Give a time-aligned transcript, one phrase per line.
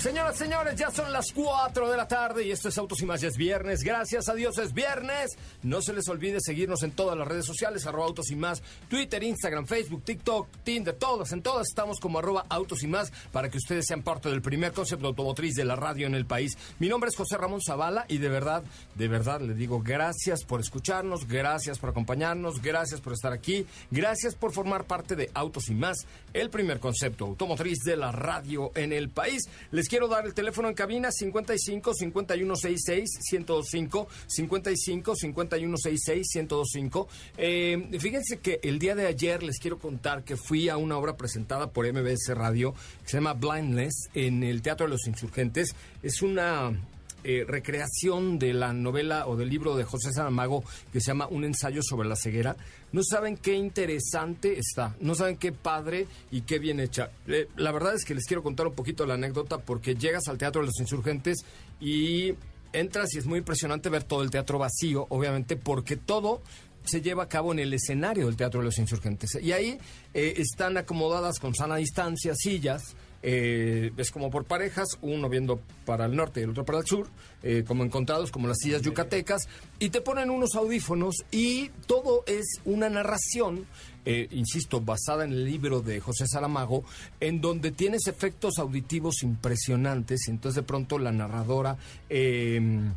[0.00, 3.20] Señoras, señores, ya son las 4 de la tarde y esto es Autos y Más,
[3.20, 3.82] ya es viernes.
[3.82, 5.36] Gracias a Dios es viernes.
[5.62, 9.22] No se les olvide seguirnos en todas las redes sociales, arroba Autos y Más, Twitter,
[9.22, 13.58] Instagram, Facebook, TikTok, Tinder, todas, en todas estamos como arroba Autos y Más para que
[13.58, 16.56] ustedes sean parte del primer concepto automotriz de la radio en el país.
[16.78, 20.60] Mi nombre es José Ramón Zavala y de verdad, de verdad le digo gracias por
[20.60, 25.74] escucharnos, gracias por acompañarnos, gracias por estar aquí, gracias por formar parte de Autos y
[25.74, 29.42] Más, el primer concepto automotriz de la radio en el país.
[29.70, 37.08] Les quiero dar el teléfono en cabina 55 5166 1025 55 5166 1025.
[37.36, 41.16] Eh, fíjense que el día de ayer les quiero contar que fui a una obra
[41.16, 45.74] presentada por MBS Radio que se llama Blindness en el Teatro de los Insurgentes.
[46.04, 46.72] Es una
[47.24, 51.44] eh, recreación de la novela o del libro de José Saramago que se llama Un
[51.44, 52.56] ensayo sobre la ceguera.
[52.92, 57.10] No saben qué interesante está, no saben qué padre y qué bien hecha.
[57.26, 60.38] Eh, la verdad es que les quiero contar un poquito la anécdota porque llegas al
[60.38, 61.44] Teatro de los Insurgentes
[61.80, 62.34] y
[62.72, 66.42] entras y es muy impresionante ver todo el teatro vacío, obviamente, porque todo
[66.84, 69.38] se lleva a cabo en el escenario del Teatro de los Insurgentes.
[69.40, 69.78] Y ahí
[70.14, 76.06] eh, están acomodadas con sana distancia sillas eh, es como por parejas, uno viendo para
[76.06, 77.06] el norte y el otro para el sur,
[77.42, 79.46] eh, como encontrados, como las sillas yucatecas,
[79.78, 83.66] y te ponen unos audífonos y todo es una narración,
[84.06, 86.84] eh, insisto, basada en el libro de José Saramago,
[87.20, 91.76] en donde tienes efectos auditivos impresionantes, y entonces de pronto la narradora
[92.08, 92.94] em,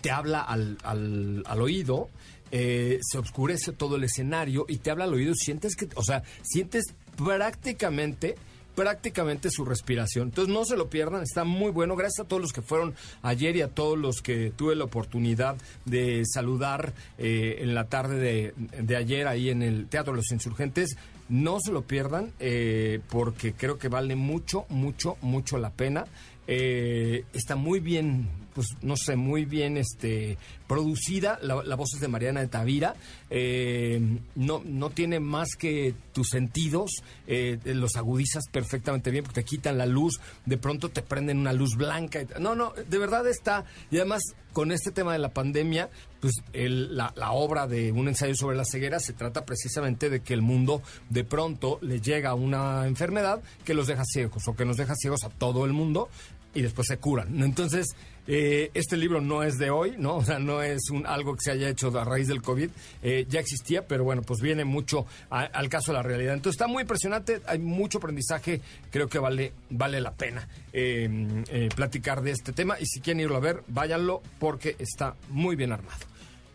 [0.00, 2.10] te habla al, al, al oído.
[2.50, 6.84] se oscurece todo el escenario y te habla al oído, sientes que, o sea, sientes
[7.16, 8.36] prácticamente
[8.74, 10.28] prácticamente su respiración.
[10.28, 11.96] Entonces no se lo pierdan, está muy bueno.
[11.96, 15.56] Gracias a todos los que fueron ayer y a todos los que tuve la oportunidad
[15.84, 20.32] de saludar eh, en la tarde de, de, ayer ahí en el Teatro de los
[20.32, 20.96] Insurgentes.
[21.28, 26.04] No se lo pierdan eh, porque creo que vale mucho, mucho, mucho la pena.
[26.46, 30.36] Eh, está muy bien, pues no sé, muy bien este,
[30.66, 31.38] producida.
[31.42, 32.94] La, voz es de Mariana de Tavira.
[33.30, 34.00] Eh,
[34.34, 36.90] no, no tiene más que tus sentidos,
[37.26, 41.52] eh, los agudizas perfectamente bien porque te quitan la luz, de pronto te prenden una
[41.52, 42.24] luz blanca.
[42.38, 43.64] No, no, de verdad está.
[43.90, 45.88] Y además, con este tema de la pandemia,
[46.20, 50.34] pues la, la, obra de un ensayo sobre la ceguera se trata precisamente de que
[50.34, 54.76] el mundo de pronto le llega una enfermedad que los deja ciegos o que nos
[54.76, 56.08] deja ciegos a todo el mundo
[56.54, 57.42] y después se curan.
[57.42, 57.94] Entonces,
[58.28, 60.16] eh, este libro no es de hoy, ¿no?
[60.22, 62.70] O sea, no es un, algo que se haya hecho a raíz del COVID.
[63.02, 66.34] Eh, ya existía, pero bueno, pues viene mucho al caso de la realidad.
[66.34, 72.22] Entonces está muy impresionante, hay mucho aprendizaje, creo que vale, vale la pena eh, platicar
[72.22, 72.78] de este tema.
[72.78, 76.11] Y si quieren irlo a ver, váyanlo porque está muy bien armado.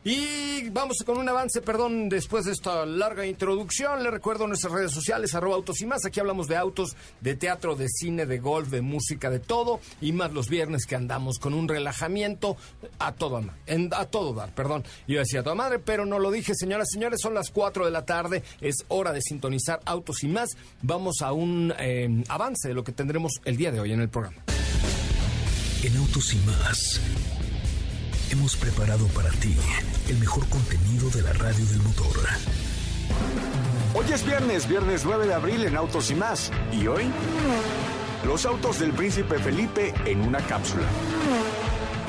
[0.10, 4.02] Y vamos con un avance, perdón, después de esta larga introducción.
[4.02, 6.06] Le recuerdo nuestras redes sociales, arroba autos y más.
[6.06, 9.82] Aquí hablamos de autos, de teatro, de cine, de golf, de música, de todo.
[10.00, 12.56] Y más los viernes que andamos con un relajamiento
[13.00, 13.44] a todo,
[13.92, 14.86] a todo dar, perdón.
[15.10, 17.20] Yo decía a toda madre, pero no lo dije, señoras y señores.
[17.22, 20.52] Son las 4 de la tarde, es hora de sintonizar autos y más.
[20.84, 24.08] Vamos a un eh, avance de lo que tendremos el día de hoy en el
[24.08, 24.42] programa.
[25.84, 27.02] En autos y más
[28.32, 29.56] hemos preparado para ti
[30.10, 32.18] el mejor contenido de la radio del motor.
[33.94, 36.52] Hoy es viernes, viernes 9 de abril en Autos y más.
[36.72, 37.10] ¿Y hoy?
[38.26, 40.86] Los autos del príncipe Felipe en una cápsula.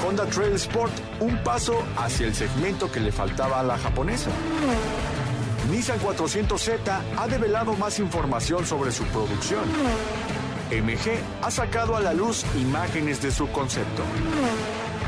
[0.06, 4.30] Honda Trail Sport, un paso hacia el segmento que le faltaba a la japonesa.
[5.70, 9.64] Nissan 400Z ha develado más información sobre su producción.
[10.70, 14.02] MG ha sacado a la luz imágenes de su concepto.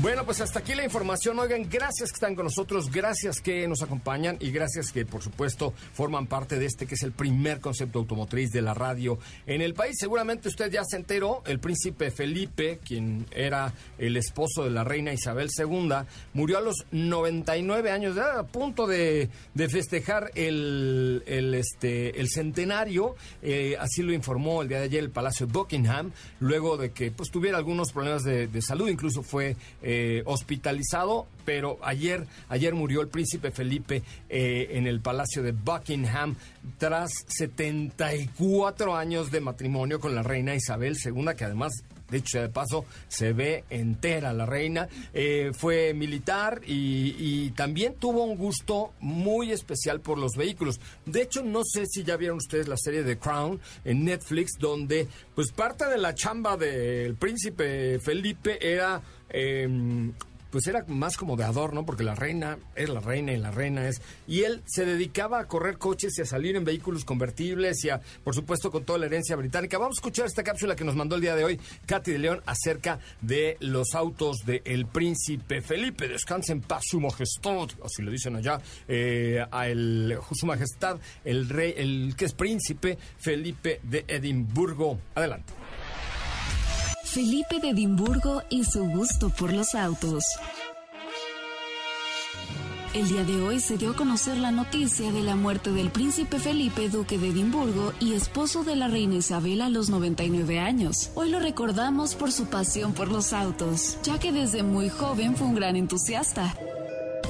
[0.00, 1.40] Bueno, pues hasta aquí la información.
[1.40, 5.74] Oigan, gracias que están con nosotros, gracias que nos acompañan y gracias que, por supuesto,
[5.92, 9.74] forman parte de este que es el primer concepto automotriz de la radio en el
[9.74, 9.96] país.
[9.98, 15.12] Seguramente usted ya se enteró, el príncipe Felipe, quien era el esposo de la reina
[15.12, 15.90] Isabel II,
[16.32, 19.28] murió a los 99 años de edad, a punto de,
[19.68, 23.16] festejar el, el, este, el centenario.
[23.42, 27.10] Eh, así lo informó el día de ayer el Palacio de Buckingham, luego de que
[27.10, 29.56] pues, tuviera algunos problemas de, salud, incluso fue
[30.26, 36.36] hospitalizado, pero ayer, ayer murió el príncipe Felipe eh, en el Palacio de Buckingham
[36.76, 41.72] tras 74 años de matrimonio con la reina Isabel II, que además
[42.10, 44.88] de hecho, de paso, se ve entera la reina.
[45.12, 50.80] Eh, fue militar y, y, también tuvo un gusto muy especial por los vehículos.
[51.04, 55.06] De hecho, no sé si ya vieron ustedes la serie de Crown en Netflix, donde
[55.34, 59.02] pues parte de la chamba del príncipe Felipe era...
[59.30, 60.12] Eh,
[60.50, 63.86] pues era más como de adorno, porque la reina es la reina y la reina
[63.88, 64.00] es.
[64.26, 68.00] Y él se dedicaba a correr coches y a salir en vehículos convertibles y a,
[68.24, 69.78] por supuesto, con toda la herencia británica.
[69.78, 72.42] Vamos a escuchar esta cápsula que nos mandó el día de hoy Katy de León
[72.46, 76.08] acerca de los autos del príncipe Felipe.
[76.08, 81.48] Descansen en paz, su majestad, así lo dicen allá, eh, a el, su majestad, el
[81.48, 84.98] rey, el que es príncipe Felipe de Edimburgo.
[85.14, 85.52] Adelante.
[87.10, 90.24] Felipe de Edimburgo y su gusto por los autos.
[92.92, 96.38] El día de hoy se dio a conocer la noticia de la muerte del príncipe
[96.38, 101.10] Felipe, duque de Edimburgo y esposo de la reina Isabel a los 99 años.
[101.14, 105.46] Hoy lo recordamos por su pasión por los autos, ya que desde muy joven fue
[105.46, 106.54] un gran entusiasta.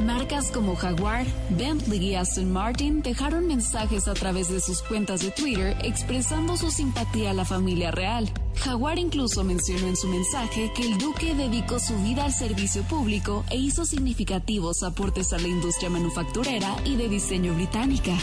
[0.00, 5.30] Marcas como Jaguar, Bentley y Aston Martin dejaron mensajes a través de sus cuentas de
[5.30, 8.30] Twitter expresando su simpatía a la familia real.
[8.56, 13.44] Jaguar incluso mencionó en su mensaje que el duque dedicó su vida al servicio público
[13.50, 18.16] e hizo significativos aportes a la industria manufacturera y de diseño británica.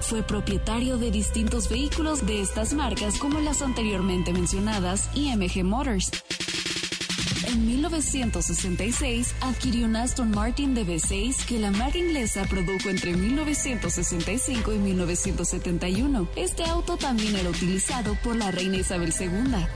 [0.00, 6.10] Fue propietario de distintos vehículos de estas marcas como las anteriormente mencionadas IMG Motors.
[7.52, 14.78] En 1966 adquirió un Aston Martin DB6 que la marca inglesa produjo entre 1965 y
[14.78, 16.28] 1971.
[16.36, 19.66] Este auto también era utilizado por la reina Isabel II.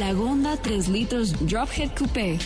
[0.00, 2.38] La Gonda 3 litros Drophead Coupé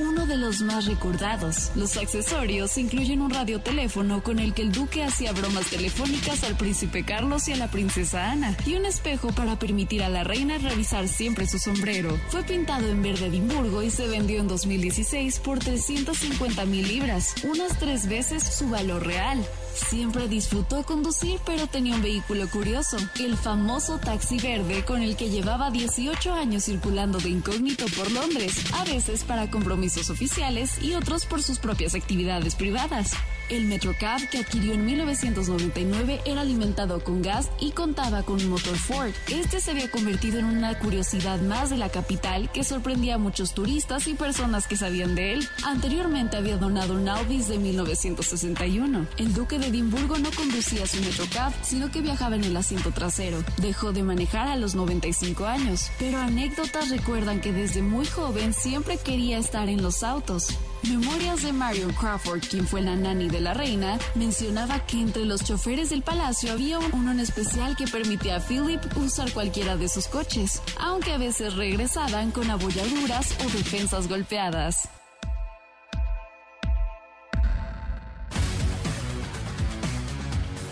[0.00, 1.70] uno de los más recordados.
[1.76, 7.04] Los accesorios incluyen un radioteléfono con el que el duque hacía bromas telefónicas al príncipe
[7.04, 11.06] Carlos y a la princesa Ana, y un espejo para permitir a la reina revisar
[11.06, 12.18] siempre su sombrero.
[12.30, 17.78] Fue pintado en verde Edimburgo y se vendió en 2016 por 350 mil libras, unas
[17.78, 19.44] tres veces su valor real.
[19.74, 25.30] Siempre disfrutó conducir, pero tenía un vehículo curioso, el famoso taxi verde con el que
[25.30, 31.26] llevaba 18 años circulando de incógnito por Londres, a veces para compromisos oficiales y otros
[31.26, 33.12] por sus propias actividades privadas.
[33.50, 38.76] El Metrocab que adquirió en 1999 era alimentado con gas y contaba con un motor
[38.76, 39.10] Ford.
[39.28, 43.52] Este se había convertido en una curiosidad más de la capital que sorprendía a muchos
[43.52, 45.48] turistas y personas que sabían de él.
[45.64, 49.08] Anteriormente había donado un Audis de 1961.
[49.16, 53.42] El duque de Edimburgo no conducía su Metrocab, sino que viajaba en el asiento trasero.
[53.56, 58.96] Dejó de manejar a los 95 años, pero anécdotas recuerdan que desde muy joven siempre
[58.96, 60.56] quería estar en los autos.
[60.88, 65.44] Memorias de Marion Crawford, quien fue la nani de la reina, mencionaba que entre los
[65.44, 70.06] choferes del palacio había uno en especial que permitía a Philip usar cualquiera de sus
[70.06, 74.88] coches, aunque a veces regresaban con abolladuras o defensas golpeadas.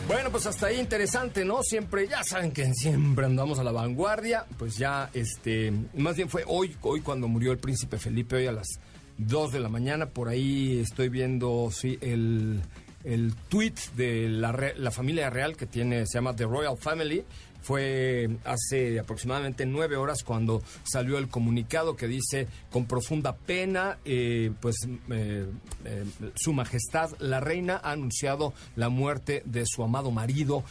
[0.09, 1.63] Bueno, pues hasta ahí interesante, ¿no?
[1.63, 4.47] Siempre, ya saben que siempre andamos a la vanguardia.
[4.57, 8.53] Pues ya, este, más bien fue hoy, hoy cuando murió el príncipe Felipe, hoy a
[8.53, 8.81] las
[9.19, 10.07] 2 de la mañana.
[10.11, 11.71] Por ahí estoy viendo,
[12.01, 12.61] el,
[13.05, 17.25] el tweet de la, la familia real que tiene, se llama The Royal Family.
[17.61, 24.53] Fue hace aproximadamente nueve horas cuando salió el comunicado que dice con profunda pena, eh,
[24.61, 24.77] pues
[25.11, 25.45] eh,
[25.85, 26.05] eh,
[26.37, 30.63] su majestad la reina ha anunciado la muerte de su amado marido,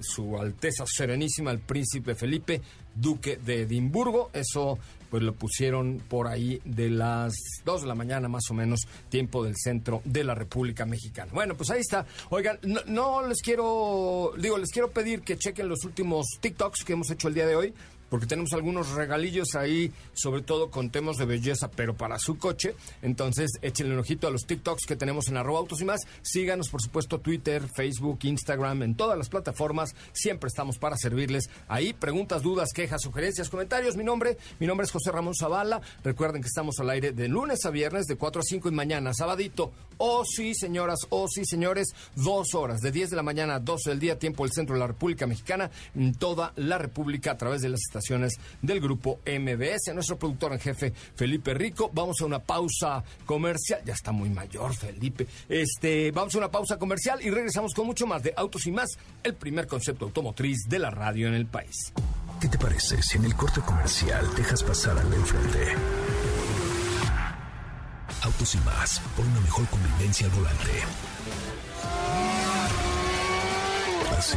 [0.00, 2.60] su alteza serenísima el príncipe Felipe,
[2.94, 4.30] duque de Edimburgo.
[4.32, 4.78] Eso
[5.10, 9.44] pues lo pusieron por ahí de las 2 de la mañana más o menos, tiempo
[9.44, 11.30] del centro de la República Mexicana.
[11.34, 12.06] Bueno, pues ahí está.
[12.30, 16.92] Oigan, no, no les quiero, digo, les quiero pedir que chequen los últimos TikToks que
[16.92, 17.74] hemos hecho el día de hoy
[18.10, 22.74] porque tenemos algunos regalillos ahí, sobre todo con temas de belleza, pero para su coche.
[23.02, 26.00] Entonces, échenle un ojito a los TikToks que tenemos en arroba autos y más.
[26.22, 29.94] Síganos, por supuesto, Twitter, Facebook, Instagram, en todas las plataformas.
[30.12, 31.92] Siempre estamos para servirles ahí.
[31.92, 33.96] Preguntas, dudas, quejas, sugerencias, comentarios.
[33.96, 35.80] Mi nombre, mi nombre es José Ramón Zavala.
[36.02, 39.14] Recuerden que estamos al aire de lunes a viernes, de 4 a 5 y mañana,
[39.14, 39.70] sabadito.
[39.98, 43.90] Oh, sí, señoras, oh, sí, señores, dos horas, de 10 de la mañana a 12
[43.90, 47.60] del día, tiempo del centro de la República Mexicana, en toda la República a través
[47.60, 47.99] de las estaciones
[48.62, 49.94] del grupo MBS.
[49.94, 51.90] Nuestro productor en jefe, Felipe Rico.
[51.92, 53.80] Vamos a una pausa comercial.
[53.84, 55.26] Ya está muy mayor, Felipe.
[55.48, 58.90] Este, vamos a una pausa comercial y regresamos con mucho más de Autos y más,
[59.22, 61.92] el primer concepto automotriz de la radio en el país.
[62.40, 65.74] ¿Qué te parece si en el corte comercial dejas pasar al de enfrente?
[68.22, 70.70] Autos y más, por una mejor convivencia al volante.
[74.16, 74.36] ¿Así?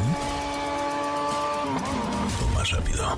[2.41, 3.17] O más rápido.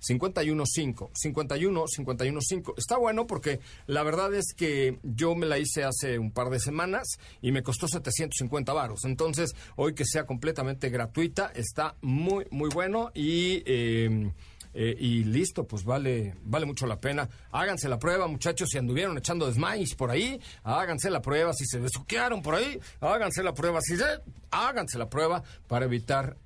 [0.00, 2.72] 515, 51 515.
[2.76, 6.60] Está bueno porque la verdad es que yo me la hice hace un par de
[6.60, 9.04] semanas y me costó 750 varos.
[9.04, 13.62] Entonces, hoy que sea completamente gratuita, está muy, muy bueno y...
[13.66, 14.32] eh,
[14.80, 17.28] eh, y listo, pues vale, vale mucho la pena.
[17.50, 21.80] Háganse la prueba, muchachos, si anduvieron echando desmayos por ahí, háganse la prueba, si se
[21.80, 24.04] besuquearon por ahí, háganse la prueba, si se,
[24.52, 26.36] háganse la prueba para evitar,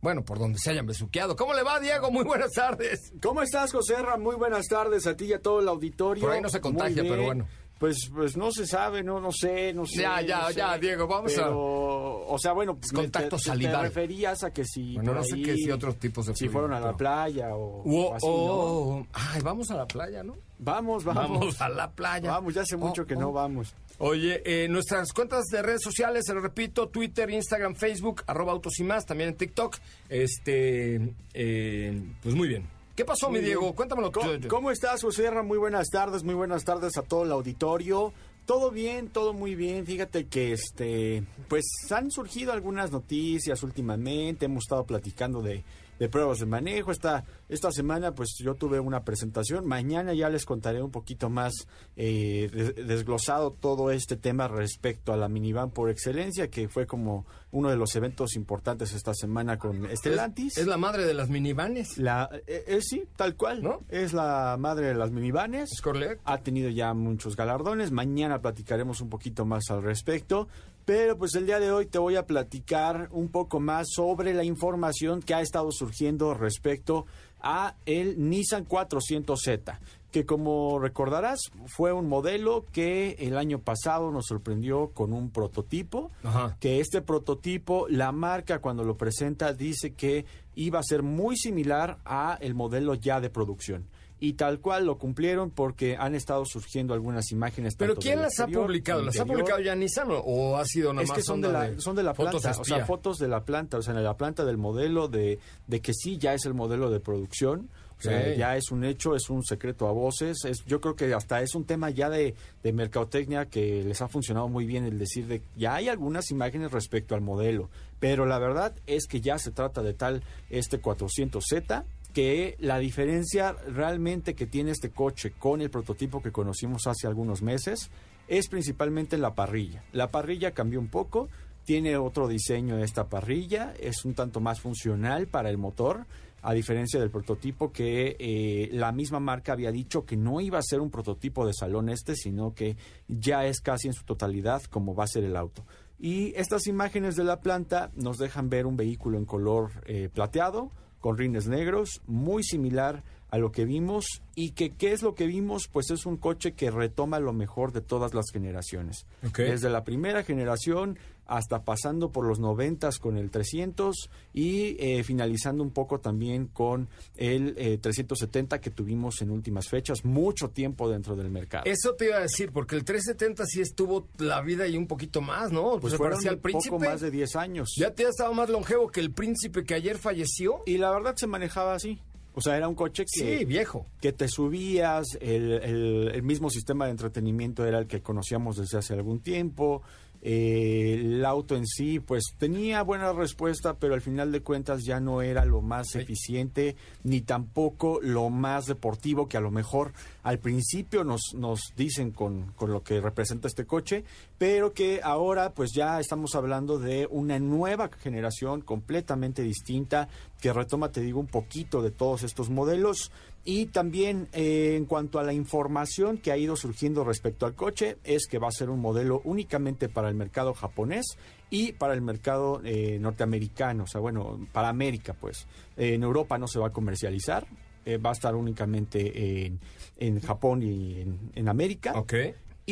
[0.00, 1.34] bueno, por donde se hayan besuqueado.
[1.34, 2.12] ¿Cómo le va, Diego?
[2.12, 3.12] Muy buenas tardes.
[3.20, 3.96] ¿Cómo estás, José?
[4.20, 6.22] Muy buenas tardes a ti y a todo el auditorio.
[6.22, 7.48] Por ahí no se contagia, pero bueno.
[7.80, 10.02] Pues, pues no se sabe, no, no sé, no sé.
[10.02, 10.54] Ya, ya, no sé.
[10.56, 14.66] ya, Diego, vamos a- Pero, O sea, bueno, Es contacto te, te- referías a que
[14.66, 14.96] si.
[14.96, 17.82] Bueno, no sé ahí- si otros tipos de Si fueron a la playa o.
[17.86, 18.32] Oh, o así, ¿no?
[18.34, 20.36] oh, Ay, vamos a la playa, ¿no?
[20.58, 21.40] Vamos, vamos.
[21.40, 22.30] Vamos a la playa.
[22.32, 23.20] Vamos, ya hace mucho Oh, que oh.
[23.20, 23.74] no vamos.
[23.98, 28.78] Oye, eh, nuestras cuentas de redes sociales, se lo repito, Twitter, Instagram, Facebook, arroba autos
[28.78, 29.76] y más, también en TikTok.
[30.10, 32.66] Este, eh, pues muy bien.
[33.00, 33.74] ¿Qué pasó, mi Diego?
[33.74, 34.12] Cuéntamelo.
[34.12, 35.30] ¿Cómo, cómo estás, José?
[35.42, 38.12] Muy buenas tardes, muy buenas tardes a todo el auditorio.
[38.44, 39.86] Todo bien, todo muy bien.
[39.86, 44.44] Fíjate que este, pues han surgido algunas noticias últimamente.
[44.44, 45.64] Hemos estado platicando de,
[46.00, 46.90] de pruebas de manejo.
[46.90, 49.66] Esta, esta semana, pues yo tuve una presentación.
[49.68, 51.52] Mañana ya les contaré un poquito más
[51.94, 57.26] eh, des- desglosado todo este tema respecto a la minivan por excelencia, que fue como
[57.52, 60.56] uno de los eventos importantes esta semana con Estelantis.
[60.56, 61.98] Es, es la madre de las minivanes.
[61.98, 63.62] La, eh, eh, sí, tal cual.
[63.62, 63.82] ¿No?
[63.88, 65.70] Es la madre de las minivanes.
[65.72, 66.22] ¿Es correcto?
[66.24, 67.92] Ha tenido ya muchos galardones.
[67.92, 70.48] Mañana platicaremos un poquito más al respecto.
[70.90, 74.42] Pero pues el día de hoy te voy a platicar un poco más sobre la
[74.42, 77.06] información que ha estado surgiendo respecto
[77.40, 79.78] a el Nissan 400Z,
[80.10, 86.10] que como recordarás fue un modelo que el año pasado nos sorprendió con un prototipo
[86.24, 86.56] Ajá.
[86.58, 90.24] que este prototipo, la marca cuando lo presenta dice que
[90.56, 93.86] iba a ser muy similar a el modelo ya de producción.
[94.22, 97.74] Y tal cual lo cumplieron porque han estado surgiendo algunas imágenes.
[97.76, 99.02] ¿Pero quién las ha publicado?
[99.02, 101.80] ¿Las ha publicado ya Nissan o- ha sido nada Es más que son de, la,
[101.80, 104.44] son de la planta, o sea, fotos de la planta, o sea, en la planta
[104.44, 107.70] del modelo de, de que sí ya es el modelo de producción.
[107.98, 110.46] O sea, ya es un hecho, es un secreto a voces.
[110.46, 114.08] Es, yo creo que hasta es un tema ya de, de mercadotecnia que les ha
[114.08, 117.68] funcionado muy bien el decir de ya hay algunas imágenes respecto al modelo.
[117.98, 123.52] Pero la verdad es que ya se trata de tal este 400Z que la diferencia
[123.68, 127.90] realmente que tiene este coche con el prototipo que conocimos hace algunos meses
[128.28, 129.82] es principalmente la parrilla.
[129.92, 131.28] La parrilla cambió un poco,
[131.64, 136.06] tiene otro diseño esta parrilla, es un tanto más funcional para el motor,
[136.42, 140.62] a diferencia del prototipo que eh, la misma marca había dicho que no iba a
[140.62, 142.76] ser un prototipo de salón este, sino que
[143.08, 145.64] ya es casi en su totalidad como va a ser el auto.
[145.98, 150.70] Y estas imágenes de la planta nos dejan ver un vehículo en color eh, plateado,
[151.00, 155.26] con rines negros, muy similar a lo que vimos y que qué es lo que
[155.26, 159.06] vimos pues es un coche que retoma lo mejor de todas las generaciones.
[159.36, 160.98] Desde la primera generación
[161.30, 166.88] hasta pasando por los noventas con el 300 y eh, finalizando un poco también con
[167.16, 172.06] el eh, 370 que tuvimos en últimas fechas mucho tiempo dentro del mercado Eso te
[172.06, 175.78] iba a decir, porque el 370 sí estuvo la vida y un poquito más, ¿no?
[175.80, 176.70] pues Se fueron al príncipe.
[176.74, 179.74] poco más de 10 años Ya te has estado más longevo que el príncipe que
[179.74, 180.62] ayer falleció.
[180.66, 182.00] y la verdad se manejaba así
[182.32, 183.86] o sea era un coche que Sí, viejo.
[184.00, 188.78] que te subías, el, el- el mismo sistema de entretenimiento era el que conocíamos desde
[188.78, 189.82] hace algún tiempo,
[190.22, 195.00] eh, el auto en sí pues tenía buena respuesta, pero al final de cuentas ya
[195.00, 200.38] no era lo más eficiente ni tampoco lo más deportivo que a lo mejor al
[200.38, 204.04] principio nos, nos dicen con, con lo que representa este coche,
[204.36, 210.08] pero que ahora pues ya estamos hablando de una nueva generación completamente distinta
[210.40, 213.12] que retoma, te digo, un poquito de todos estos modelos.
[213.44, 217.96] Y también eh, en cuanto a la información que ha ido surgiendo respecto al coche,
[218.04, 221.16] es que va a ser un modelo únicamente para el mercado japonés
[221.48, 225.46] y para el mercado eh, norteamericano, o sea, bueno, para América, pues.
[225.76, 227.46] En Europa no se va a comercializar,
[227.84, 229.58] eh, va a estar únicamente en,
[229.98, 231.92] en Japón y en, en América.
[231.96, 232.14] Ok.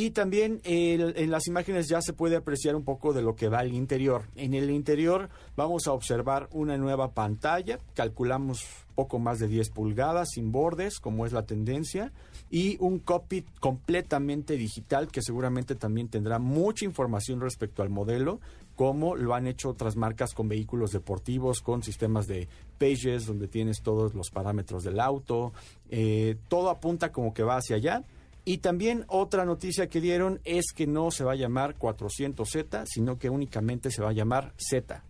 [0.00, 3.48] Y también el- en las imágenes ya se puede apreciar un poco de lo que
[3.48, 4.22] va al interior.
[4.36, 8.60] En el interior vamos a observar una nueva pantalla, calculamos
[8.94, 12.12] poco más de 10 pulgadas sin bordes, como es la tendencia,
[12.48, 18.38] y un cockpit completamente digital que seguramente también tendrá mucha información respecto al modelo,
[18.76, 22.46] como lo han hecho otras marcas con vehículos deportivos, con sistemas de
[22.78, 25.52] pages, donde tienes todos los parámetros del auto.
[25.90, 28.04] Eh, todo apunta como que va hacia allá.
[28.50, 33.18] Y también otra noticia que dieron es que no se va a llamar 400Z, sino
[33.18, 35.02] que únicamente se va a llamar Z.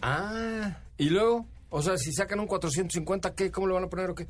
[0.00, 3.50] Ah, y luego, o sea, si sacan un 450, ¿qué?
[3.50, 4.26] ¿Cómo lo van a poner o qué?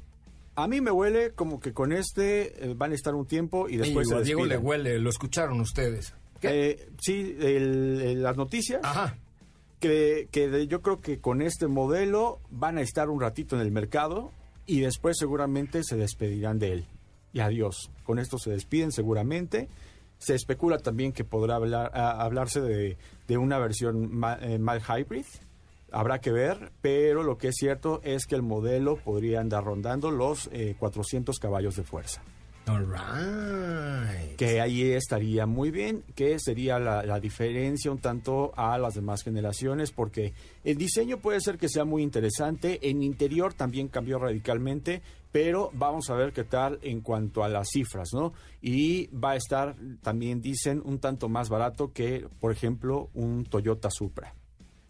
[0.57, 3.77] A mí me huele como que con este eh, van a estar un tiempo y
[3.77, 6.13] después Y a se Diego le huele, lo escucharon ustedes.
[6.43, 9.17] Eh, sí, el- el- las noticias Ajá.
[9.79, 13.63] que, que de- yo creo que con este modelo van a estar un ratito en
[13.63, 14.33] el mercado
[14.67, 16.87] y después seguramente se despedirán de él.
[17.33, 17.91] Y adiós.
[18.05, 19.69] Con esto se despiden seguramente.
[20.19, 22.97] Se especula también que podrá hablar, hablarse de,
[23.27, 25.25] de una versión ma- eh, mild hybrid.
[25.91, 30.11] Habrá que ver, pero lo que es cierto es que el modelo podría andar rondando
[30.11, 32.23] los eh, 400 caballos de fuerza.
[32.67, 34.37] All right.
[34.37, 39.23] Que ahí estaría muy bien, que sería la, la diferencia un tanto a las demás
[39.23, 40.33] generaciones, porque
[40.65, 46.11] el diseño puede ser que sea muy interesante, en interior también cambió radicalmente, pero vamos
[46.11, 48.33] a ver qué tal en cuanto a las cifras, ¿no?
[48.61, 53.91] Y va a estar, también dicen, un tanto más barato que, por ejemplo, un Toyota
[53.91, 54.35] Supra.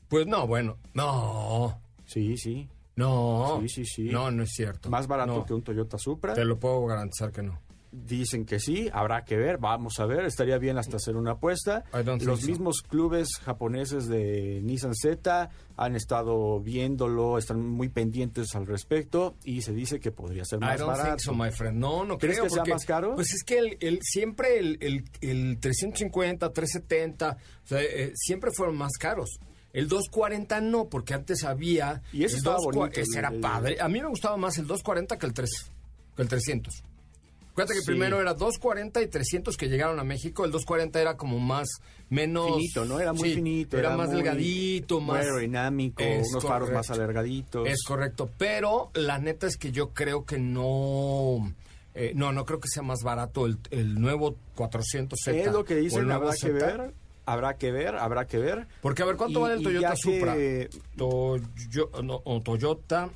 [0.09, 2.69] Pues no, bueno, no, Sí, sí.
[2.97, 3.59] No.
[3.63, 4.03] Sí, sí, sí.
[4.11, 4.91] No, no es cierto.
[4.91, 6.35] Más barato No, que un Toyota Supra.
[6.35, 7.59] Te lo puedo garantizar que no.
[7.95, 11.85] Dicen que sí, habrá que ver, vamos a ver, estaría bien hasta hacer una apuesta.
[11.93, 12.47] I Los so.
[12.47, 19.61] mismos clubes japoneses de Nissan Z han estado viéndolo, están muy pendientes al respecto y
[19.61, 21.09] se dice que podría ser I más don't barato.
[21.11, 21.77] think so, my friend.
[21.79, 22.49] No, no ¿Crees creo.
[22.49, 23.15] que sea más caro?
[23.15, 28.51] Pues es que el, el- siempre el, el, el 350, 370, o sea, eh, siempre
[28.57, 29.39] fueron más caros.
[29.73, 32.03] El 240 no, porque antes había...
[32.13, 33.77] Y ese el estaba 240, bonito, Ese era padre.
[33.81, 35.51] A mí me gustaba más el 240 que el 3,
[36.17, 36.83] que el 300.
[37.53, 37.87] Acuérdate que Sí.
[37.87, 40.45] primero era 240 y 300 que llegaron a México.
[40.47, 41.69] El 240 era como más,
[42.09, 42.47] menos...
[42.51, 42.99] Finito, ¿no?
[42.99, 43.79] Era muy Sí, finito.
[43.79, 45.23] Era, más muy- delgadito, más...
[45.25, 46.93] aerodinámico, unos faros más correcto.
[46.95, 47.69] alargaditos.
[47.69, 51.53] Es correcto, pero la neta es que yo creo que no...
[51.95, 55.35] eh, no, no creo que sea más barato el, el nuevo 400Z.
[55.35, 56.95] Es lo que dicen, habrá que ver,
[57.27, 58.67] habrá que ver, habrá que ver.
[58.81, 60.35] Porque a ver, ¿cuánto Y- vale el Toyota Supra?
[60.35, 63.11] que- Toyo- no, o Toyota,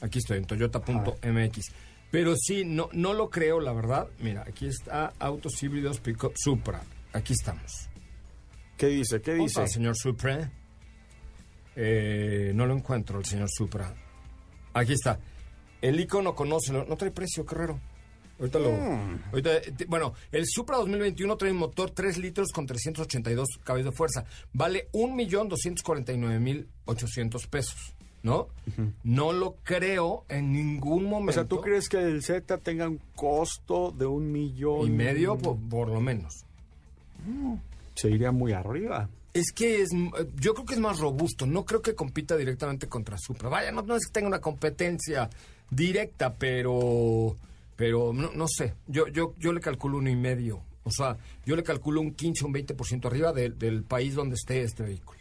[0.00, 1.72] aquí estoy, en toyota.mx.
[2.10, 4.08] Pero sí, no, no lo creo, la verdad.
[4.20, 6.82] Mira, aquí está Autos Híbridos Pickup Supra.
[7.12, 7.88] Aquí estamos.
[8.76, 9.20] ¿Qué dice?
[9.20, 9.62] ¿Qué ¿Dónde dice?
[9.62, 10.50] el señor Supra?
[11.76, 13.94] Eh, no lo encuentro, el señor Supra.
[14.74, 15.18] Aquí está.
[15.80, 17.80] El icono conoce, no, no trae precio, qué raro.
[18.38, 18.70] Ahorita lo.
[18.70, 19.22] Mm.
[19.32, 23.92] ahorita, eh, bueno, el Supra 2021 trae un motor 3 litros con 382 caballos de
[23.92, 24.24] fuerza.
[24.52, 28.48] Vale 1.249.800 pesos, ¿no?
[29.02, 31.30] No lo creo en ningún momento.
[31.30, 35.36] O sea, ¿tú crees que el Z tenga un costo de un millón Y medio,
[35.36, 36.44] por, por lo menos.
[37.94, 39.08] Se iría muy arriba.
[39.34, 39.90] Es que es,
[40.36, 41.44] yo creo que es más robusto.
[41.46, 43.48] No creo que compita directamente contra Supra.
[43.48, 45.28] Vaya, no, no es que tenga una competencia
[45.70, 47.36] directa, pero,
[47.78, 48.74] pero no, no sé.
[48.88, 50.60] Yo, yo, yo le calculo uno y medio.
[50.82, 54.34] O sea, yo le calculo un 15 o un 20% arriba de- del país donde
[54.34, 55.18] esté este vehículo.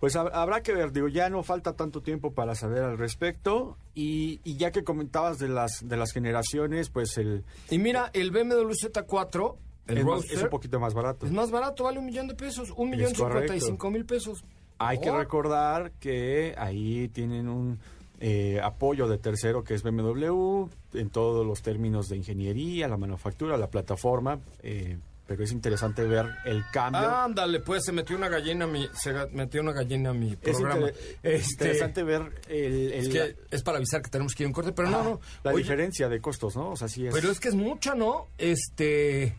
[0.00, 3.76] Pues hab- habrá que ver, digo, ya no falta tanto tiempo para saber al respecto
[3.94, 8.30] y, y ya que comentabas de las de las generaciones, pues el, Y mira, el
[8.30, 9.56] BMW Z4,
[9.88, 11.26] el es, Roadster, es un poquito más barato.
[11.26, 12.72] es más barato, vale un millón de pesos.
[12.74, 14.42] Un millón cincuenta y cinco mil pesos.
[14.78, 15.18] Hay que Oh.
[15.18, 17.78] recordar que ahí tienen un
[18.18, 23.56] eh, apoyo de tercero que es BMW en todos los términos de ingeniería, la manufactura,
[23.56, 27.00] la plataforma, eh, pero es interesante ver el cambio.
[27.08, 30.36] Ándale, pues se metió una gallina a mi, se metió una gallina a mi es
[30.36, 30.88] programa.
[30.88, 34.48] inter- Este, interesante ver el, es que es para avisar que tenemos que ir a
[34.48, 35.20] un corte, pero no, ah, no.
[35.44, 36.70] la Oye, diferencia de costos, ¿no?
[36.72, 37.14] O sea, sí es.
[37.14, 38.26] Pero es que es mucha, ¿no?
[38.36, 39.34] Este,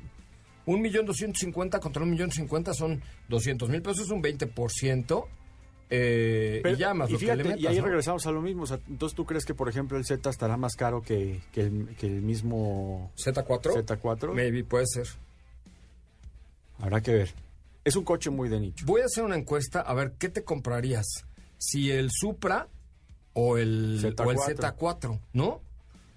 [0.66, 5.26] un millón doscientos cincuenta contra un millón cincuenta son doscientos mil pesos, un 20%.
[5.96, 7.86] Eh, Pero- y ya más y lo que fíjate, le metas, y ahí ¿no?
[7.86, 8.64] regresamos a lo mismo.
[8.64, 11.62] o sea, entonces, ¿tú crees que, por ejemplo, el Z estará más caro que, que,
[11.62, 13.86] el, que el mismo Z4.
[13.86, 14.34] Z4?
[14.34, 15.08] Maybe, puede ser.
[16.80, 17.34] Habrá que ver.
[17.84, 18.86] Es un coche muy de nicho.
[18.88, 21.06] Voy a hacer una encuesta a ver qué te comprarías.
[21.58, 22.68] Si el Supra
[23.34, 24.26] o el Z4.
[24.26, 25.62] o el Z4, ¿no?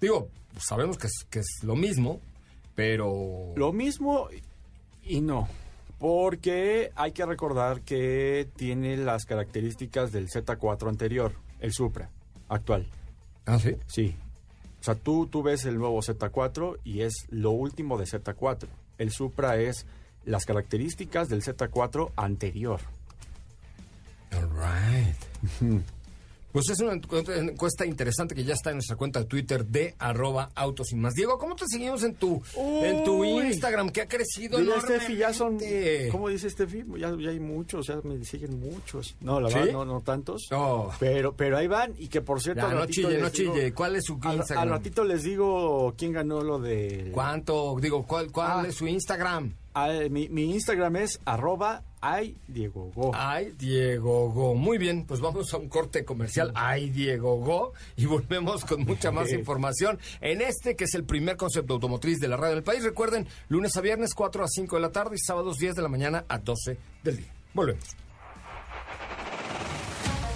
[0.01, 2.19] Digo, pues sabemos que es, que es lo mismo,
[2.75, 3.53] pero...
[3.55, 4.27] Lo mismo
[5.03, 5.47] y no.
[5.99, 12.09] Porque hay que recordar que tiene las características del Z4 anterior, el Supra,
[12.49, 12.87] actual.
[13.45, 13.75] Ah, sí.
[13.87, 14.15] Sí.
[14.79, 18.67] O sea, tú, tú ves el nuevo Z4 y es lo último de Z4.
[18.99, 19.85] El Supra es
[20.25, 22.79] las características del Z4 anterior.
[24.33, 24.49] All
[25.61, 25.85] right.
[26.51, 29.95] Pues es una encu- encuesta interesante que ya está en nuestra cuenta de Twitter de
[29.99, 31.13] arroba autos y más.
[31.13, 33.23] Diego, ¿cómo te seguimos en tu, en tu.
[33.25, 34.57] Instagram que ha crecido?
[34.81, 35.59] Steffi, ya son.
[36.11, 36.83] ¿Cómo dice Steffi?
[36.97, 39.15] Ya, ya hay muchos, ya me siguen muchos.
[39.19, 39.55] No, la ¿Sí?
[39.55, 40.47] verdad, no, no tantos.
[40.51, 40.89] Oh.
[40.99, 41.93] Pero, pero ahí van.
[41.97, 42.67] Y que por cierto.
[42.67, 43.73] Ya, no chille, no digo- chille.
[43.73, 44.57] ¿Cuál es su Instagram?
[44.59, 47.11] al ratito les digo quién ganó lo de.
[47.13, 47.75] ¿Cuánto?
[47.81, 48.67] Digo, ¿cuál, cuál Ah.
[48.67, 49.53] es su Instagram?
[50.09, 53.11] mi, mi Instagram es arroba ay Diego Go.
[53.13, 54.55] Ay, Diego Go.
[54.55, 56.51] Muy bien, pues vamos a un corte comercial.
[56.55, 57.73] Ay, Diego Go.
[57.95, 62.27] Y volvemos con mucha más información en este que es el primer concepto automotriz de
[62.27, 62.83] la radio del país.
[62.83, 65.89] Recuerden, lunes a viernes 4 a 5 de la tarde y sábados 10 de la
[65.89, 67.33] mañana a 12 del día.
[67.53, 67.95] Volvemos.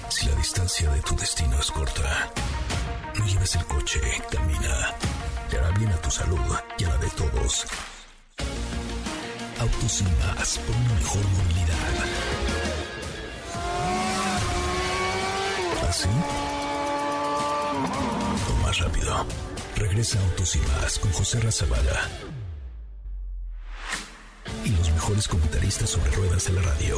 [0.09, 2.31] Si la distancia de tu destino es corta,
[3.17, 4.95] no lleves el coche, camina.
[5.49, 6.39] Te hará bien a tu salud
[6.77, 7.65] y a la de todos.
[9.61, 11.77] Autos sin más por una mejor movilidad.
[15.87, 16.09] ¿Así?
[18.49, 19.23] O más rápido.
[19.75, 22.09] Regresa Autos y más con José Razabala.
[24.65, 26.97] Y los mejores comentaristas sobre ruedas de la radio.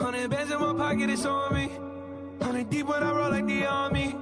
[0.00, 1.70] Hundred bands in my pocket, it's on me.
[2.40, 4.16] Hundred deep when I roll like the army.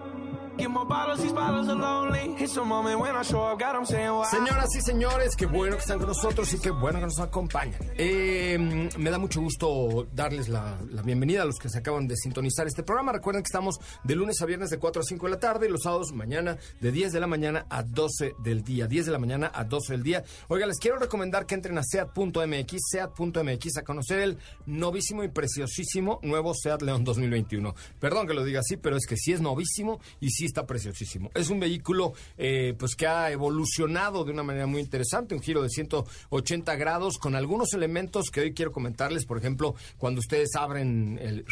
[4.25, 7.79] Señoras y señores, qué bueno que están con nosotros y qué bueno que nos acompañan.
[7.97, 12.16] Eh, me da mucho gusto darles la, la bienvenida a los que se acaban de
[12.16, 13.12] sintonizar este programa.
[13.12, 15.71] Recuerden que estamos de lunes a viernes de 4 a 5 de la tarde y
[15.71, 18.88] los sábados mañana de 10 de la mañana a 12 del día.
[18.88, 20.25] 10 de la mañana a 12 del día.
[20.49, 26.18] Oiga, les quiero recomendar que entren a seat.mx, seat.mx a conocer el novísimo y preciosísimo
[26.23, 27.75] nuevo Seat León 2021.
[28.01, 31.30] Perdón que lo diga así, pero es que sí es novísimo y sí está preciosísimo.
[31.34, 35.62] Es un vehículo eh, pues que ha evolucionado de una manera muy interesante, un giro
[35.62, 39.24] de 180 grados con algunos elementos que hoy quiero comentarles.
[39.24, 41.44] Por ejemplo, cuando ustedes abren el,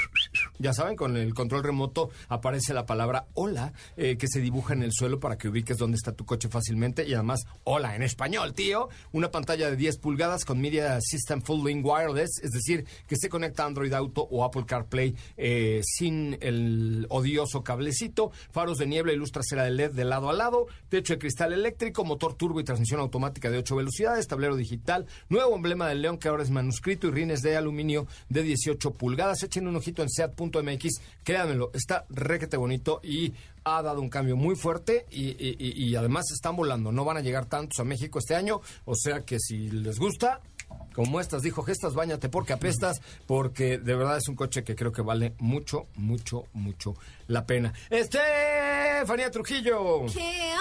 [0.58, 4.82] ya saben, con el control remoto aparece la palabra hola eh, que se dibuja en
[4.82, 8.54] el suelo para que ubiques dónde está tu coche fácilmente y además hola en español,
[8.54, 8.88] tío.
[9.12, 13.28] Una pantalla de 10 pulgadas con Media System Full Link Wireless, es decir, que se
[13.28, 19.12] conecta a Android Auto o Apple CarPlay eh, sin el odioso cablecito, faros de niebla
[19.12, 22.64] y luz de LED de lado a lado, techo de cristal eléctrico, motor turbo y
[22.64, 27.08] transmisión automática de 8 velocidades, tablero digital, nuevo emblema del león que ahora es manuscrito
[27.08, 29.42] y rines de aluminio de 18 pulgadas.
[29.42, 33.32] Echen un ojito en seat.mx, créanmelo, está requete bonito y
[33.64, 35.56] ha dado un cambio muy fuerte y- y-
[35.88, 36.92] y además están volando.
[36.92, 40.40] No van a llegar tantos a México este año, o sea que si les gusta,
[40.94, 44.92] como estas, dijo Gestas, bañate porque apestas, porque de verdad es un coche que creo
[44.92, 46.94] que vale mucho, mucho, mucho
[47.26, 47.72] la pena.
[47.90, 50.06] Estefanía Trujillo.
[50.12, 50.54] ¿Qué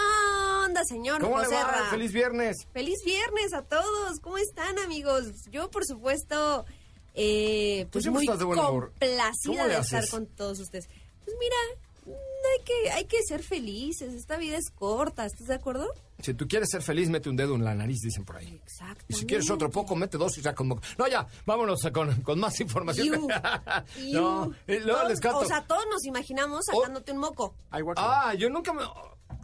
[0.66, 1.88] onda, señor ¿Cómo le va?
[1.90, 2.68] Feliz viernes.
[2.74, 4.20] Feliz viernes a todos.
[4.22, 5.26] ¿Cómo están, amigos?
[5.52, 6.66] Yo, por supuesto,
[7.14, 10.90] eh, pues muy de complacida ¿Cómo le de estar con todos ustedes.
[11.24, 11.56] Pues mira,
[12.06, 15.88] hay que, hay que ser felices, esta vida es corta, ¿estás de acuerdo?
[16.20, 18.48] Si tú quieres ser feliz, mete un dedo en la nariz, dicen por ahí.
[18.64, 19.04] Exacto.
[19.08, 20.70] Y si quieres otro poco, mete dos y ya con...
[20.70, 23.08] No, ya, vámonos con, con más información.
[23.08, 23.28] Iu,
[24.14, 24.56] no, iu.
[24.68, 25.40] y luego Todos- les canto.
[25.40, 26.80] O sea, todos nos imaginamos Oh.
[26.80, 27.56] sacándote un moco.
[27.98, 28.82] Ah, yo nunca me...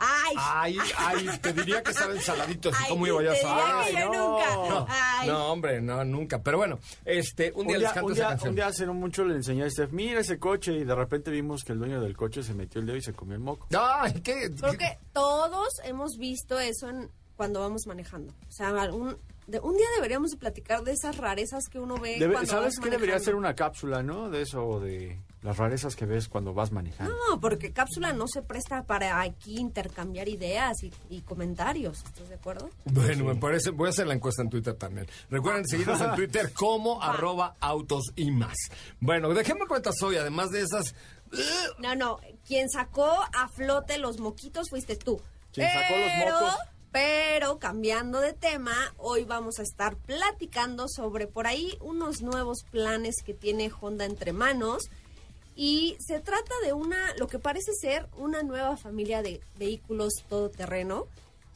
[0.03, 3.39] Ay, Ay, ay, te diría que saben saladitos y Ay, cómo iba yo a te
[3.39, 3.85] diría saber.
[3.85, 4.31] que yo Ay, no.
[4.31, 4.55] nunca.
[4.55, 5.27] No, Ay.
[5.27, 6.41] no, hombre, no, nunca.
[6.41, 8.49] Pero bueno, este, un Un día, día, les canto un, esa día, canción.
[8.49, 11.29] un día hace no mucho le enseñé a Steph, mira ese coche, y de repente
[11.29, 13.67] vimos que el dueño del coche se metió el dedo y se comió el moco.
[13.77, 14.49] Ay, ¿qué?
[14.59, 18.33] Creo que todos hemos visto eso en, cuando vamos manejando.
[18.49, 22.17] O sea, algún, de, un día deberíamos de platicar de esas rarezas que uno ve
[22.19, 24.29] Debe- cuando ¿Sabes qué debería ser una cápsula, no?
[24.31, 27.15] De eso, de las rarezas que ves cuando vas manejando.
[27.29, 32.03] No, porque cápsula no se presta para aquí intercambiar ideas y, y comentarios.
[32.03, 32.69] ¿Estás de acuerdo?
[32.85, 35.07] Bueno, me parece, voy a hacer la encuesta en Twitter también.
[35.29, 38.57] Recuerden seguirnos en Twitter como arroba autos y más.
[38.99, 40.17] Bueno, ¿de qué me cuentas hoy?
[40.17, 40.93] Además de esas...
[41.79, 42.19] No, no.
[42.45, 45.21] Quien sacó a flote los moquitos fuiste tú.
[45.53, 46.55] Quien sacó los mocos.
[46.91, 53.15] Pero cambiando de tema, hoy vamos a estar platicando sobre por ahí unos nuevos planes
[53.25, 54.89] que tiene Honda entre manos.
[55.55, 61.07] Y se trata de una, lo que parece ser una nueva familia de vehículos todoterreno.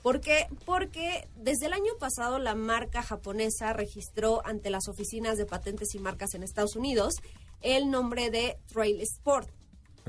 [0.02, 0.48] ¿Por qué?
[0.66, 6.00] Porque desde el año pasado la marca japonesa registró ante las oficinas de patentes y
[6.00, 7.16] marcas en Estados Unidos
[7.62, 9.50] el nombre de Trail Sport.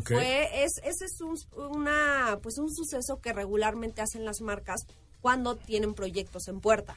[0.05, 4.83] Fue, es, ese es un, una, pues un suceso que regularmente hacen las marcas
[5.23, 6.97] cuando tienen proyectos en puerta.